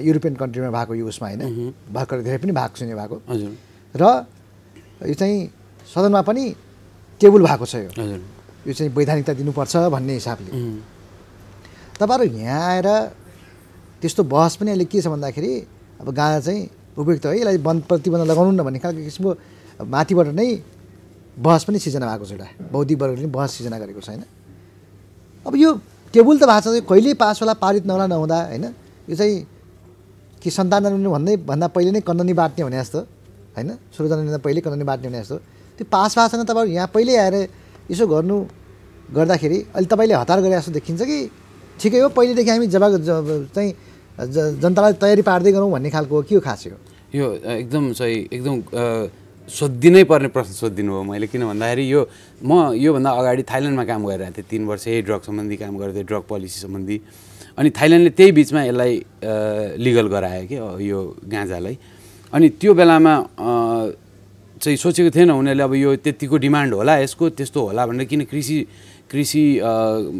युरोपियन 0.05 0.35
कन्ट्रीमा 0.37 0.71
भएको 0.71 0.95
यो 0.95 1.09
उसमा 1.09 1.29
होइन? 1.29 1.73
भर्खर 1.97 2.21
धेरै 2.29 2.39
पनि 2.45 2.53
भएको 2.53 2.77
छैन 2.77 2.93
भएको। 2.93 3.17
हजुर। 3.25 3.51
र 3.97 4.05
यो 5.09 5.15
चाहिँ 5.17 5.49
सदनमा 5.89 6.21
पनि 6.29 6.45
टेबल 7.21 7.41
भएको 7.41 7.65
छ 7.65 7.75
यो। 7.89 7.91
हजुर। 7.97 8.21
यो 8.69 8.73
चाहिँ 8.73 8.93
वैधानिकता 8.93 9.33
दिनुपर्छ 9.33 9.77
भन्ने 9.97 10.13
हिसाबले। 10.13 10.51
तपाईँहरू 12.01 12.39
यहाँ 12.39 12.63
आएर 12.71 12.89
त्यस्तो 14.01 14.23
बहस 14.25 14.57
पनि 14.57 14.71
अहिले 14.71 14.85
के 14.85 15.01
छ 15.01 15.07
भन्दाखेरि 15.09 15.53
अब 16.01 16.09
गाँजा 16.11 16.41
चाहिँ 16.41 16.61
उपयुक्त 16.99 17.27
है 17.27 17.39
यसलाई 17.39 17.59
बन्द 17.59 17.83
प्रतिबन्ध 17.91 18.25
लगाउनु 18.31 18.51
न 18.51 18.63
भन्ने 18.67 18.79
खालको 18.79 19.03
किसिमको 19.03 19.33
माथिबाट 19.87 20.27
नै 20.35 20.49
बहस 21.39 21.65
पनि 21.65 21.79
सिर्जना 21.79 22.07
भएको 22.07 22.25
छ 22.25 22.33
एउटा 22.33 22.49
बौद्धिक 22.73 22.99
वर्गले 23.03 23.27
बहस 23.27 23.51
सिर्जना 23.59 23.79
गरेको 23.79 24.01
छ 24.01 24.09
होइन? 24.09 24.23
अब 25.47 25.53
यो 25.57 25.71
टेबल 26.15 26.39
त 26.39 26.45
भएको 26.47 26.71
छ 26.71 26.85
कहिले 26.91 27.15
पास 27.15 27.41
होला 27.43 27.55
पारित 27.63 27.87
नहोला 27.87 28.07
नहुँदा 28.07 28.39
होइन? 28.51 28.65
यो 29.11 29.15
चाहिँ 29.17 29.47
कि 30.43 30.51
सन्तान 30.51 30.81
जन्मिनु 30.85 31.11
भन्दै 31.11 31.37
भन्दा 31.47 31.67
पहिले 31.75 31.91
नै 31.91 32.01
कन्दनी 32.07 32.33
बाँट्ने 32.35 32.65
भने 32.65 32.79
जस्तो 32.83 33.01
होइन? 33.57 33.71
सुरु 33.95 34.07
जन्मिनुभन्दा 34.09 34.43
पहिले 34.45 34.61
कन्दनी 34.61 34.85
बाँट्ने 34.85 35.09
भने 35.09 35.21
जस्तो। 35.23 35.37
त्यो 35.79 35.87
पास 35.91 36.11
भएको 36.15 36.29
छैन 36.31 36.45
तपाईँहरू 36.45 36.71
यहाँ 36.75 36.89
पहिल्यै 36.95 37.17
आएर 37.19 37.37
यसो 37.91 38.07
गर्नु 38.07 38.37
गर्दाखेरि 39.11 39.59
अहिले 39.75 39.89
तपाईँले 39.91 40.15
हतार 40.15 40.39
गरे 40.43 40.55
जस्तो 40.59 40.73
देखिन्छ 40.79 41.03
कि 41.03 41.19
ठिकै 41.81 41.99
हो 42.01 42.09
पहिलेदेखि 42.15 42.51
हामी 42.51 42.67
जब 42.67 43.51
चाहिँ 43.55 43.73
जनतालाई 44.63 44.93
तयारी 45.03 45.23
पार्दै 45.27 45.53
गरौँ 45.53 45.71
भन्ने 45.71 45.91
खालको 45.91 46.23
के 46.23 46.35
हो 46.35 46.41
खास 46.41 46.67
यो? 46.67 46.77
यो 47.15 47.27
एकदम 47.63 47.93
सही 47.99 48.17
एकदम 48.33 48.55
अ, 48.61 48.85
सोधिनै 49.49 50.03
पर्ने 50.09 50.29
प्रश्न 50.35 50.53
सोधिदिनु 50.57 50.93
हो 50.95 51.03
मैले 51.05 51.27
किन 51.29 51.43
भन्दाखेरि 51.51 51.85
यो 51.93 52.01
म 52.43 52.73
योभन्दा 52.81 53.11
अगाडि 53.11 53.43
थाइल्यान्डमा 53.51 53.85
काम 53.85 54.01
गरिरहेको 54.07 54.35
थिएँ 54.39 54.49
तिन 54.51 54.63
वर्ष 54.71 54.87
यही 54.89 55.03
ड्रग 55.03 55.23
सम्बन्धी 55.29 55.57
काम 55.63 55.75
गर्थेँ 55.79 56.05
ड्रग 56.09 56.23
पोलिसी 56.31 56.59
सम्बन्धी। 56.65 56.97
अनि 57.59 57.71
थाइल्यान्डले 57.71 58.11
त्यही 58.19 58.33
बिचमा 58.39 58.61
यसलाई 58.71 58.95
लिगल 59.85 60.07
गरायो 60.15 60.43
कि 60.49 60.57
यो 60.91 60.99
गाँजालाई। 61.29 61.77
अनि 62.33 62.47
त्यो 62.61 62.73
बेलामा 62.75 63.15
चाहिँ 64.65 64.77
सोचेको 64.81 65.11
थिएन 65.13 65.31
उनीहरूले 65.31 65.63
अब 65.63 65.75
यो 65.75 65.91
त्यतिको 66.03 66.37
डिमान्ड 66.41 66.73
होला 66.75 66.93
यसको 67.05 67.25
त्यस्तो 67.37 67.61
होला 67.69 67.83
भनेर 67.87 68.07
किन 68.09 68.25
कृषि 68.31 68.57
कृषि 69.11 69.45
अ, 69.59 69.73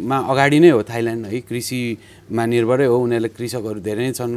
मा 0.09 0.17
अगाडि 0.31 0.59
नै 0.59 0.69
हो 0.69 0.81
थाइल्यान्ड 0.83 1.25
है। 1.25 1.39
कृषिमा 1.49 2.43
निर्भरै 2.45 2.85
हो। 2.85 2.97
उनीहरूले 3.05 3.29
कृषकहरू 3.37 3.79
धेरै 3.81 4.01
नै 4.07 4.13
छन् 4.13 4.33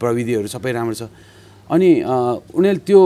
प्रविधिहरू 0.00 0.48
सबै 0.48 0.72
राम्रो 0.72 0.94
छ। 0.96 1.02
अनि 1.70 1.90
उनीहरूले 2.56 2.82
त्यो 2.88 3.00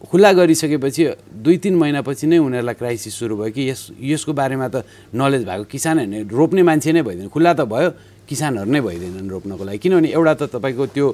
खुल्ला 0.00 0.30
गरिसकेपछि 0.32 1.02
दुई 1.44 1.56
तिन 1.60 1.74
महिनापछि 1.76 2.24
नै 2.30 2.38
उनीहरूलाई 2.40 2.76
क्राइसिस 2.80 3.14
सुरु 3.20 3.36
भयो 3.36 3.52
कि 3.52 3.62
यस 3.68 3.80
यसको 4.00 4.32
बारेमा 4.32 4.68
त 4.72 4.76
नलेज 5.12 5.42
भएको 5.44 5.64
किसानहरू 5.68 6.08
नै 6.08 6.20
रोप्ने 6.24 6.62
मान्छे 6.64 6.90
नै 6.96 7.02
भइदिएन 7.04 7.28
खुल्ला 7.28 7.52
त 7.52 7.68
भयो 7.68 7.90
किसानहरू 8.24 8.70
नै 8.70 8.80
भइदिएनन् 8.80 9.28
रोप्नको 9.28 9.64
लागि। 9.68 9.78
किनभने 9.84 10.08
एउटा 10.16 10.34
त 10.40 10.42
तपाईँको 10.56 10.84
त्यो 10.96 11.06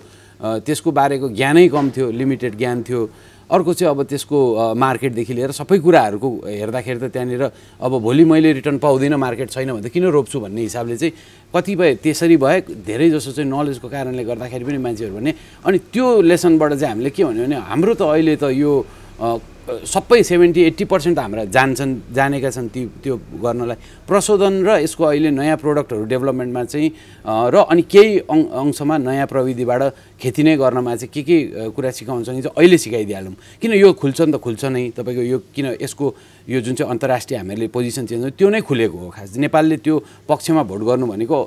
त्यसको 0.63 0.91
बारेको 0.93 1.27
ज्ञानै 1.35 1.67
कम 1.75 1.87
थियो 1.91 2.07
लिमिटेड 2.13 2.53
ज्ञान 2.61 2.79
थियो। 2.87 3.01
अर्को 3.47 3.73
चाहिँ 3.75 3.91
अब 3.91 4.03
त्यसको 4.03 4.39
मार्केटदेखि 4.75 5.35
लिएर 5.35 5.51
सबै 5.55 5.79
कुराहरूको 5.79 6.29
हेर्दाखेरि 6.45 6.99
त 6.99 7.07
त्यहाँनिर 7.15 7.43
अब 7.79 7.93
भोलि 8.03 8.25
मैले 8.27 8.53
रिटर्न 8.59 8.79
पाउँदिनँ 8.83 9.17
मार्केट 9.17 9.51
छैन 9.51 9.71
भने 9.71 9.87
त 9.87 9.93
किन 9.95 10.05
रोप्छु 10.11 10.41
भन्ने 10.41 10.61
हिसाबले 10.67 10.97
चाहिँ 10.97 11.13
कतिपय 11.55 11.95
त्यसरी 12.03 12.37
भए 12.37 12.61
धेरै 12.83 13.11
जसो 13.11 13.31
चाहिँ 13.33 13.47
नलेजको 13.47 13.87
कारणले 13.87 14.25
गर्दाखेरि 14.27 14.65
पनि 14.67 14.79
मान्छेहरू 14.83 15.15
भने 15.15 15.33
अनि 15.63 15.79
त्यो 15.95 16.07
लेसनबाट 16.27 16.73
चाहिँ 16.75 16.91
हामीले 16.91 17.11
के 17.11 17.23
भन्यो 17.23 17.45
भने 17.47 17.57
हाम्रो 17.71 17.95
त 17.95 18.03
अहिले 18.11 18.35
त 18.35 18.51
यो 18.51 18.73
सबै 19.67 20.23
सेभेन्टी 20.23 20.63
एट्टी 20.63 20.85
पर्सेन्ट 20.87 21.19
हाम्रा 21.19 21.45
जान्छन् 21.51 21.95
जानेका 22.15 22.51
छन् 22.51 22.69
ती 22.71 22.81
त्यो 23.03 23.15
गर्नलाई। 23.43 23.77
प्रशोधन 24.07 24.55
र 24.63 24.71
यसको 24.87 25.05
अहिले 25.05 25.31
नयाँ 25.35 25.57
प्रडक्टहरू 25.59 26.05
डेभलपमेन्टमा 26.07 26.63
चाहिँ 26.71 26.91
र 27.27 27.57
अनि 27.67 27.83
केही 27.83 28.31
अङ 28.31 28.39
अंशमा 28.63 28.97
नयाँ 29.03 29.27
प्रविधिबाट 29.27 29.83
खेती 30.23 30.43
नै 30.47 30.55
गर्नमा 30.57 30.95
चाहिँ 31.03 31.11
के 31.11 31.23
के 31.27 31.37
कुरा 31.75 31.91
सिकाउन 31.91 32.23
सकिन्छ 32.25 32.47
अहिले 32.55 32.79
सिकाइदिइहालौँ। 32.79 33.35
किन 33.59 33.73
यो 33.75 33.93
खुल्छ 33.99 34.21
नि 34.23 34.33
त 34.33 34.39
खुल्छ 34.39 34.65
नै 34.71 34.83
तपाईँको 34.95 35.23
यो 35.35 35.39
किन 35.51 35.67
यसको 35.83 36.07
यो 36.47 36.61
जुन 36.63 36.75
चाहिँ 36.79 36.91
अन्तर्राष्ट्रिय 36.95 37.39
हामीहरूले 37.39 37.69
पोजिसन 37.75 38.07
चेन्ज 38.07 38.39
त्यो 38.39 38.49
नै 38.55 38.61
खुलेको 38.63 38.99
हो 38.99 39.09
खास। 39.11 39.35
नेपालले 39.35 39.77
त्यो 39.83 39.95
पक्षमा 40.31 40.63
भोट 40.63 40.81
गर्नु 40.87 41.07
भनेको 41.11 41.39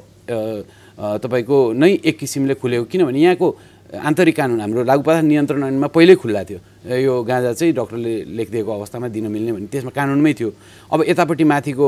तपाईँको 1.23 1.57
नै 1.79 1.91
एक 2.03 2.15
किसिमले 2.19 2.53
खुलेको 2.59 2.83
किनभने 2.91 3.19
यहाँको 3.23 3.47
आन्तरिक 3.89 4.35
कानुन 4.37 4.61
हाम्रो 4.61 4.83
लागु 4.85 5.01
पदार्थ 5.01 5.25
नियन्त्रण 5.25 5.63
ऐनमा 5.65 5.87
पहिल्यै 5.89 6.15
खुल्ला 6.21 6.43
थियो। 6.45 6.59
यो 6.93 7.13
गाँजा 7.25 7.53
चाहिँ 7.57 7.73
डक्टरले 7.73 8.13
लेखिदिएको 8.37 8.69
अवस्थामा 8.69 9.07
दिन 9.09 9.25
मिल्ने 9.33 9.51
भने 9.57 9.67
त्यसमा 9.73 9.91
कानुनमै 9.97 10.33
थियो। 10.37 10.49
अब 10.93 10.99
यतापट्टि 11.09 11.43
माथिको 11.43 11.87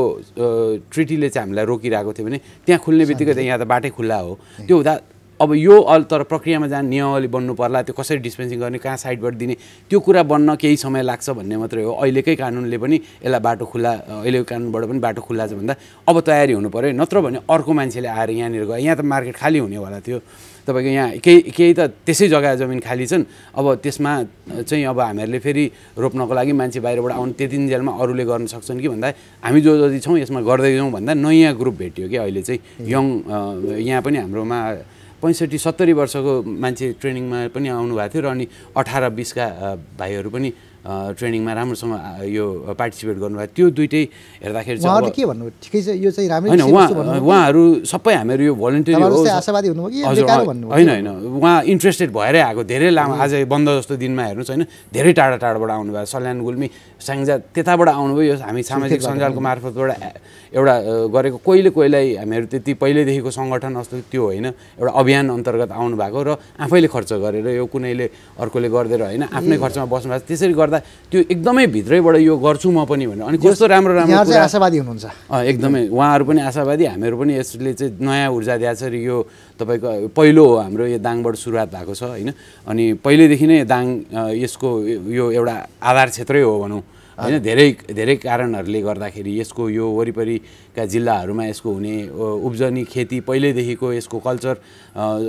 ट्रिटीले 0.90 1.30
चाहिँ 1.30 1.46
हामीलाई 1.46 1.66
रोकिरहेको 1.70 2.12
थियो 2.18 2.26
भने 2.26 2.38
त्यहाँ 2.66 2.80
खुल्ने 2.82 3.06
बित्तिकै 3.06 3.34
त 3.34 3.40
यहाँ 3.46 3.60
त 3.62 3.70
बाटै 3.70 3.90
खुल्ला 3.94 4.18
हो। 4.18 4.34
त्यो 4.66 4.76
हुँदा 4.82 4.94
अब 5.42 5.54
यो 5.58 5.74
अल 5.74 6.02
तर 6.06 6.22
प्रक्रियामा 6.30 6.68
जान 6.70 6.86
नियमावली 6.86 7.28
बन्नु 7.34 7.54
पर्ला 7.58 7.82
त्यो 7.82 7.94
कसरी 7.98 8.18
डिस्पेन्सिङ 8.22 8.60
गर्ने 8.62 8.78
कहाँ 8.78 8.98
साइडबाट 8.98 9.34
दिने 9.42 9.56
त्यो 9.90 10.00
कुरा 10.02 10.22
बन्न 10.26 10.54
केही 10.54 10.78
समय 10.78 11.02
लाग्छ 11.02 11.30
भन्ने 11.38 11.58
मात्रै 11.58 11.82
हो। 11.82 11.94
अहिलेकै 11.98 12.36
कानुनले 12.38 12.78
पनि 12.78 12.98
यसलाई 13.26 13.42
बाटो 13.42 13.66
खुल्ला 13.66 13.92
अहिलेको 14.22 14.46
कानुनबाट 14.46 14.84
पनि 14.90 15.00
बाटो 15.02 15.22
खुल्ला 15.22 15.46
छ 15.50 15.54
भन्दा 15.58 15.74
अब 16.10 16.16
तयारी 16.22 16.54
हुनु 16.58 16.70
पऱ्यो 16.70 16.94
नत्र 16.94 17.18
भने 17.26 17.40
अर्को 17.50 17.72
मान्छेले 17.74 18.10
आएर 18.10 18.30
यहाँनिर 18.38 18.66
गयो। 18.70 18.86
यहाँ 18.86 18.98
त 18.98 19.02
मार्केट 19.02 19.36
खाली 19.42 19.60
हुनेवाला 19.66 20.00
थियो। 20.06 20.20
तपाईँको 20.72 20.92
यहाँ 20.96 21.10
केही 21.20 21.52
केही 21.52 21.74
त 21.76 21.92
त्यसै 22.08 22.28
जग्गा 22.32 22.56
जमिन 22.56 22.80
खाली 22.80 23.06
छन्। 23.12 23.24
अब 23.60 23.66
त्यसमा 23.84 24.12
चाहिँ 24.64 24.86
अब 24.88 25.00
हामीहरूले 25.00 25.40
फेरि 25.44 25.66
रोप्नको 26.00 26.34
लागि 26.34 26.54
मान्छे 26.56 26.80
बाहिरबाट 26.80 27.12
आउनु 27.12 27.34
त्यति 27.36 27.58
जेलमा 27.68 27.92
अरूले 28.00 28.24
गर्न 28.26 28.46
सक्छन् 28.48 28.80
कि 28.80 28.88
भन्दा 28.88 29.08
हामी 29.44 29.60
जो 29.62 29.72
जति 29.84 30.00
छौँ 30.00 30.18
यसमा 30.24 30.42
गर्दै 30.42 30.72
जाउँ 30.80 30.92
भन्दा 30.92 31.14
नयाँ 31.20 31.54
ग्रुप 31.60 31.76
भेट्यो 31.76 32.08
कि 32.08 32.18
अहिले 32.18 32.42
चाहिँ। 32.42 32.88
यङ 32.88 33.06
यहाँ 33.84 34.02
पनि 34.02 34.18
हाम्रोमा 34.24 34.60
पैँसठी 35.22 35.58
सत्तरी 35.62 35.94
वर्षको 35.94 36.34
मान्छे 36.50 36.86
ट्रेनिङमा 36.98 37.40
पनि 37.54 37.68
आउनु 37.70 37.94
भएको 37.94 38.10
थियो 38.10 38.22
र 38.26 38.28
अनि 38.34 38.46
अठार 38.74 39.04
बिसका 39.14 39.46
भाइहरू 40.00 40.30
पनि 40.34 40.50
ट्रेनिङमा 40.82 41.52
राम्रोसँग 41.54 41.94
यो 42.26 42.46
पार्टिसिपेट 42.74 43.18
गर्नुभयो। 43.22 43.48
त्यो 43.54 43.68
दुइटै 43.70 44.04
हेर्दाखेरि 44.42 44.78
चाहिँ 44.82 45.14
के 45.14 45.24
भन्नुभयो? 45.30 45.52
ठिकै 45.62 45.80
छ 45.82 45.88
यो 46.02 46.10
चाहिँ 46.10 46.30
राम्रै 46.30 46.50
होइन 46.50 46.62
उहाँ? 46.74 46.88
उहाँहरू 47.22 47.64
सबै 47.86 48.14
हामीहरू 48.18 48.44
यो 48.50 48.54
भोलिन्टियरी 48.58 49.30
आशावादी 49.30 49.68
हुनुभयो? 49.78 50.06
होइन 50.74 50.90
होइन 50.90 51.08
उहाँ 51.38 51.56
इन्ट्रेस्टेड 51.70 52.10
भएरै 52.12 52.42
आएको 52.50 52.62
धेरै 52.66 52.90
लामो 52.98 53.14
आज 53.14 53.46
बन्द 53.46 53.68
जस्तो 53.78 53.94
दिनमा 54.02 54.24
हेर्नुहोस् 54.26 54.50
होइन 54.50 54.64
धेरै 54.90 55.14
टाढा 55.14 55.38
टाढाबाट 55.38 55.70
आउनुभयो। 55.70 56.06
सल्यान 56.10 56.38
गुल्मी 56.42 56.68
स्याङ्जा 56.98 57.36
त्यताबाट 57.54 57.90
आउनुभयो 57.90 58.26
यो 58.34 58.36
हामी 58.42 58.62
सामाजिक 58.66 59.00
सञ्जालको 59.02 59.40
मार्फतबाट 59.42 59.90
एउटा 60.52 60.76
गरेको 61.14 61.38
कोहीले 61.46 61.70
कोहीलाई 61.78 62.08
हामीहरू 62.22 62.46
त्यति 62.52 62.72
पहिल्यैदेखिको 62.82 63.30
सङ्गठन 63.32 63.72
जस्तो 63.80 63.96
त्यो 64.12 64.24
होइन 64.26 64.46
एउटा 64.82 64.92
अभियान 64.92 65.26
अन्तर्गत 65.30 65.72
आउनु 65.72 65.96
भएको 65.96 66.20
र 66.26 66.30
आफैले 66.60 66.88
खर्च 66.90 67.12
गरेर 67.24 67.48
यो 67.56 67.66
कुनैले 67.72 68.06
अर्कोले 68.42 68.70
गरिदिएर 68.70 69.02
होइन 69.02 69.24
आफ्नै 69.32 69.58
खर्चमा 69.64 69.86
बस्नु 69.88 70.10
भएको। 70.12 70.26
त्यसरी 70.28 70.54
गर्दा 70.54 70.71
त्यो 70.80 71.20
एकदमै 71.34 71.66
भित्रैबाट 71.68 72.16
यो 72.24 72.34
गर्छु 72.38 72.68
म 72.72 72.86
पनि 72.88 73.06
भनेर। 73.12 73.26
अनि 73.28 73.38
कस्तो 73.42 73.66
राम्रो 73.68 73.94
राम्रो 74.00 74.24
चाहिँ 74.32 74.42
आशावादी 74.48 74.78
हुनुहुन्छ। 74.80 75.06
एकदमै। 75.52 75.82
उहाँहरू 75.92 76.24
पनि 76.30 76.40
आशावादी 76.48 76.84
हामीहरू 76.96 77.16
पनि 77.20 77.32
यसले 77.40 77.72
चाहिँ 77.74 77.94
नयाँ 78.00 78.30
ऊर्जा 78.32 78.56
दिएको 78.62 78.76
छ। 78.80 78.84
र 78.88 78.96
यो 78.96 79.18
तपाईँको 79.60 79.90
पहिलो 80.16 80.44
हो 80.46 80.56
हाम्रो 80.64 80.86
यो 80.88 81.00
दाङबाट 81.04 81.36
सुरुवात 81.36 81.70
भएको 81.76 81.94
छ 81.94 82.02
होइन? 82.16 82.30
अनि 82.68 82.84
पहिल्यैदेखि 83.04 83.46
नै 83.48 83.58
दाङ 83.68 83.86
यसको 84.40 84.70
यो 85.12 85.26
एउटा 85.36 85.56
आधार 85.82 86.08
क्षेत्रै 86.16 86.42
हो 86.42 86.54
भनौँ। 86.64 86.82
होइन 87.22 87.38
धेरै 87.46 87.68
धेरै 87.94 88.16
कारणहरूले 88.26 88.82
गर्दाखेरि 88.82 89.32
यसको 89.40 89.70
यो 89.70 89.86
वरिपरिका 89.94 90.84
जिल्लाहरूमा 90.94 91.44
यसको 91.54 91.70
हुने 91.78 91.96
उब्जनी 92.18 92.84
खेती 92.94 93.18
पहिल्यैदेखिको 93.30 93.88
यसको 93.94 94.18
कल्चर 94.28 94.56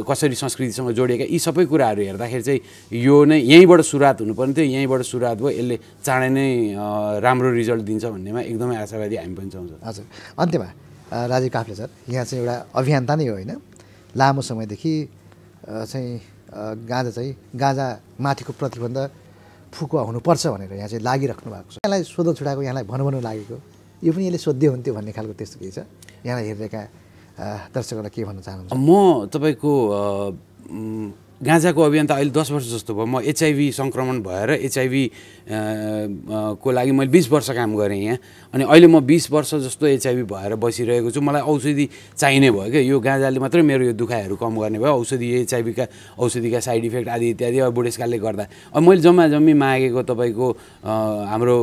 कसरी 0.08 0.36
संस्कृतिसँग 0.42 0.90
जोडिएका 0.96 1.26
यी 1.28 1.38
सबै 1.38 1.64
कुराहरू 1.68 2.02
हेर्दाखेरि 2.08 2.42
चाहिँ 2.48 2.60
यो 2.96 3.16
नै 3.28 3.38
यहीँबाट 3.44 3.80
सुरुवात 3.92 4.20
हुनुपर्ने 4.24 4.52
थियो 4.56 4.66
यहीँबाट 4.72 5.02
सुरुवात 5.12 5.36
भयो 5.36 5.50
यसले 5.52 5.76
चाँडै 6.06 6.30
नै 6.32 6.48
राम्रो 7.20 7.50
रिजल्ट 7.60 7.82
दिन्छ 7.84 8.04
भन्नेमा 8.08 8.40
एकदमै 8.40 8.76
आशावादी 8.84 9.16
हामी 9.20 9.34
पनि 9.36 9.50
चाहन्छौँ 9.52 9.80
हजुर। 9.84 10.04
अन्त्यमा 10.40 10.68
राजीव 11.28 11.50
काफ्ले 11.52 11.74
सर 11.76 11.88
यहाँ 12.08 12.24
चाहिँ 12.24 12.40
एउटा 12.40 12.56
अभियन्ता 12.80 13.14
नै 13.20 13.26
हो 13.28 13.34
होइन? 13.36 13.52
लामो 14.16 14.40
समयदेखि 14.40 14.94
चाहिँ 15.92 16.12
गाँजा 16.88 17.10
चाहिँ 17.10 17.32
गाँजा 17.56 17.86
माथिको 18.20 18.52
प्रतिबन्ध 18.60 18.98
फुकुवा 19.72 20.02
हुनुपर्छ 20.08 20.46
भनेर 20.54 20.72
यहाँ 20.72 20.88
चाहिँ 20.88 21.02
लागिराख्नु 21.02 21.48
भएको 21.52 21.70
छ। 21.72 21.76
यहाँलाई 21.82 22.02
सोधो 22.04 22.30
छुडाएको 22.38 22.62
यहाँलाई 22.62 22.84
भनु 22.84 23.02
भनु 23.08 23.18
लागेको। 23.20 23.56
यो 24.04 24.10
पनि 24.12 24.24
यसले 24.28 24.38
सोध्दै 24.38 24.66
हुन्थ्यो 24.72 24.92
भन्ने 24.94 25.12
खालको 25.16 25.32
त्यस्तो 25.38 25.56
केही 25.60 25.72
छ? 25.72 25.78
यहाँलाई 26.26 26.44
हेरिरहेका 26.48 26.82
अ, 27.32 27.44
दर्शकहरूलाई 27.74 28.12
के 28.12 28.22
भन्न 28.28 28.40
चाहनुहुन्छ? 28.44 28.72
म 28.76 29.26
तपाईँको 29.32 29.72
गाँजाको 31.42 31.80
अभियान 31.82 32.06
त 32.06 32.10
अहिले 32.14 32.30
दस 32.30 32.50
वर्ष 32.54 32.66
जस्तो 32.70 32.94
भयो। 32.94 33.06
म 33.06 33.18
एचआइभी 33.26 33.66
सङ्क्रमण 33.74 34.22
भएर 34.22 34.50
एचआइभी 34.62 35.04
को 36.62 36.68
लागि 36.70 36.92
मैले 36.94 37.10
बिस 37.10 37.26
वर्ष 37.34 37.50
काम 37.50 37.74
गरेँ 37.74 37.98
यहाँ। 37.98 38.18
अनि 38.54 38.64
अहिले 38.64 38.86
म 38.86 39.02
बिस 39.02 39.30
वर्ष 39.30 39.54
जस्तो 39.66 39.86
एचआइभी 39.98 40.22
भएर 40.30 40.54
बसिरहेको 40.54 41.10
छु। 41.10 41.20
मलाई 41.20 41.42
औषधि 41.42 41.88
चाहिने 42.14 42.50
भयो 42.50 42.70
क्या। 42.70 42.82
यो 42.86 43.00
गाँजाले 43.02 43.38
मात्रै 43.42 43.62
मेरो 43.66 43.84
यो 43.90 43.94
दुखाइहरू 43.98 44.36
कम 44.38 44.54
गर्ने 44.54 44.78
भयो। 44.78 44.94
औषधि 45.02 45.26
एचआइभीका 45.42 45.84
औषधिका 46.22 46.60
साइड 46.62 46.84
इफेक्ट 46.84 47.08
आदि 47.10 47.26
इत्यादि 47.34 47.58
अब 47.58 47.74
बुढेसकालले 47.74 48.18
गर्दा। 48.22 48.46
अब 48.70 48.82
मैले 48.82 49.00
जम्मा 49.02 49.26
जम्मी 49.34 49.52
मागेको 49.58 50.02
तपाईँको 50.06 50.46
हाम्रो 51.26 51.56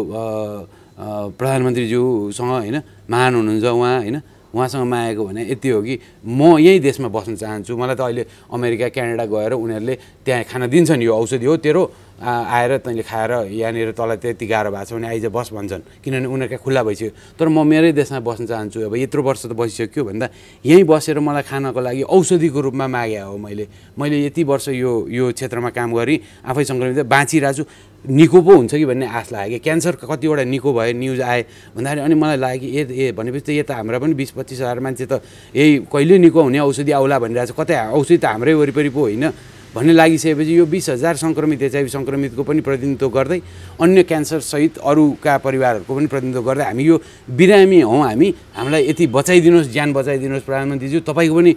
प्रधानमन्त्रीज्यूसँग 1.39 2.52
होइन 2.52 2.78
महान 3.08 3.32
हुनुहुन्छ 3.36 3.63
उहाँ 3.63 3.96
होइन। 4.04 4.18
उहाँसँग 4.54 4.86
मागेको 4.90 5.24
भने 5.26 5.42
यति 5.52 5.70
हो 5.70 5.82
कि 5.82 5.96
म 6.26 6.58
यही 6.58 6.80
देशमा 6.80 7.08
बस्न 7.08 7.36
चाहन्छु। 7.36 7.78
मलाई 7.78 7.96
त 7.96 8.02
अहिले 8.02 8.26
अमेरिका 8.50 8.88
क्यानाडा 8.90 9.26
गएर 9.26 9.54
उनीहरूले 9.54 9.96
त्यहाँ 10.26 10.44
खान 10.50 10.68
दिन्छन् 10.70 11.02
यो 11.06 11.14
औषधि 11.14 11.46
हो 11.46 11.58
तेरो 11.58 11.84
आएर 12.20 12.84
तैँले 12.84 13.04
खाएर 13.08 13.32
यहाँनिर 13.48 13.92
तँलाई 13.96 14.18
त्यति 14.18 14.46
गाह्रो 14.50 14.70
भएको 14.72 14.86
छ 14.86 14.94
भने 15.00 15.08
आइज 15.08 15.26
बस 15.32 15.50
भन्छन्। 15.56 16.04
किनभने 16.04 16.28
उनीहरूका 16.28 16.58
खुल्ला 16.60 16.82
भइसक्यो। 16.84 17.12
तर 17.40 17.48
म 17.48 17.64
मेरै 17.64 17.92
देशमा 17.96 18.20
बस्न 18.20 18.44
चाहन्छु। 18.50 18.80
अब 18.92 18.96
यत्रो 19.00 19.22
वर्ष 19.24 19.46
त 19.48 19.54
बसिसक्यो 19.56 20.04
भन्दा 20.04 20.28
यहीँ 20.66 20.84
बसेर 20.84 21.20
मलाई 21.24 21.44
खानको 21.48 21.80
लागि 21.80 22.04
औषधिको 22.10 22.60
रूपमा 22.60 22.88
मागे 22.92 23.20
हो 23.24 23.38
मैले। 23.40 23.66
मैले 23.96 24.18
यति 24.26 24.44
वर्ष 24.44 24.68
यो 24.76 24.92
यो 25.08 25.32
क्षेत्रमा 25.32 25.70
काम 25.72 25.96
गरेँ। 25.96 26.20
आफै 26.44 26.64
सङ्क्रमित 26.68 27.06
बाँचिरहेको 27.08 27.56
छु 27.56 27.64
निको 28.08 28.42
पो 28.42 28.56
हुन्छ 28.56 28.74
कि 28.76 28.86
भन्ने 28.86 29.08
आश 29.08 29.32
लाग्यो। 29.32 29.60
कि 29.60 29.64
क्यान्सर 29.64 29.96
कतिवटा 30.00 30.44
निको 30.48 30.70
भयो 30.72 30.94
न्युज 30.96 31.22
आए। 31.22 31.42
भन्दाखेरि 31.76 32.02
अनि 32.02 32.16
मलाई 32.16 32.38
लाग्यो 32.38 32.60
कि 32.60 32.68
ए 32.80 32.82
ए 32.88 33.12
भनेपछि 33.12 33.44
त 33.44 33.50
यता 33.60 33.76
हाम्रा 33.76 34.00
पनि 34.00 34.14
बिस 34.16 34.32
पच्चिस 34.40 34.60
हजार 34.64 34.80
मान्छे 34.80 35.06
त 35.06 35.20
यही 35.52 35.84
कहिले 35.92 36.18
निको 36.24 36.40
हुने 36.40 36.60
औषधि 36.64 36.92
आउला 36.96 37.20
भनिरहेको 37.20 37.54
छ। 37.54 37.60
कतै 37.60 37.76
औषधि 37.92 38.18
त 38.18 38.26
हाम्रै 38.26 38.54
वरिपरि 38.56 38.90
पो 38.96 39.02
होइन। 39.04 39.26
भन्ने 39.70 39.94
लागिसकेपछि 39.94 40.54
यो 40.58 40.66
बिस 40.66 40.90
हजार 40.90 41.16
सङ्क्रमित 41.16 41.62
एचआइभी 41.62 41.90
सङ्क्रमितको 41.94 42.44
पनि 42.44 42.62
प्रतिनिधित्व 42.66 43.10
गर्दै 43.14 43.40
अन्य 43.78 44.04
क्यान्सरसहित 44.10 44.78
अरूका 44.82 45.34
परिवारहरूको 45.46 45.94
पनि 45.96 46.08
प्रतिनिधित्व 46.10 46.46
गर्दै 46.50 46.66
हामी 46.66 46.84
यो 46.90 46.96
बिरामी 47.38 47.80
हौँ 47.86 48.02
हामी। 48.02 48.30
हामीलाई 48.58 48.82
यति 48.90 49.06
बचाइदिनुहोस् 49.14 49.70
ज्यान 49.70 49.94
बचाइदिनुहोस् 49.94 50.46
प्रधानमन्त्रीज्यू। 50.50 51.00
तपाईँको 51.06 51.36
पनि 51.38 51.52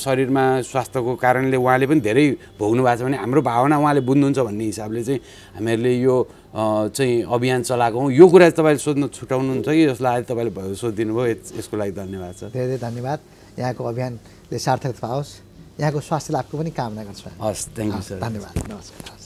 शरीरमा 0.00 0.44
स्वास्थ्यको 0.64 1.12
कारणले 1.20 1.56
उहाँले 1.60 1.86
पनि 1.92 2.00
धेरै 2.00 2.24
भोग्नु 2.56 2.82
भएको 2.82 2.96
छ 2.96 3.02
भने 3.04 3.16
हाम्रो 3.20 3.40
भावना 3.52 3.76
उहाँले 3.84 4.00
बुझ्नुहुन्छ 4.08 4.38
भन्ने 4.48 4.64
हिसाबले 4.72 5.02
चाहिँ 5.04 5.20
हामीहरूले 5.60 5.92
यो 6.00 6.16
चाहिँ 6.96 7.14
अभियान 7.28 7.60
चलाएको 7.68 7.98
हौँ। 8.00 8.10
यो 8.16 8.24
कुरा 8.32 8.48
तपाईँले 8.56 8.80
सोध्न 8.80 9.02
छुट्याउनुहुन्छ 9.12 9.68
कि 9.68 9.82
जसलाई 9.92 10.12
आज 10.16 10.24
तपाईँले 10.24 10.50
सोधिदिनु 10.72 11.12
भयो 11.12 11.26
यस- 11.36 11.52
यसको 11.60 11.74
लागि 11.76 11.92
धन्यवाद 12.00 12.32
छ 12.32 12.42
धेरै 12.48 12.66
धेरै 12.66 12.80
धन्यवाद। 12.80 13.18
यहाँको 13.60 13.82
अभियानले 13.92 14.58
सार्थकता 14.58 15.04
पाओस्। 15.04 15.43
यहाँको 15.80 16.00
स्वास्थ्य 16.00 16.32
लाभको 16.32 16.58
पनि 16.58 16.70
कामना 16.70 17.04
गर्छु। 17.04 17.30
हस् 17.42 17.66
थ्याङ्क 17.76 17.94
यू 17.94 18.02
सर 18.08 18.20
धन्यवाद 18.20 18.54
नमस्कार। 18.70 19.23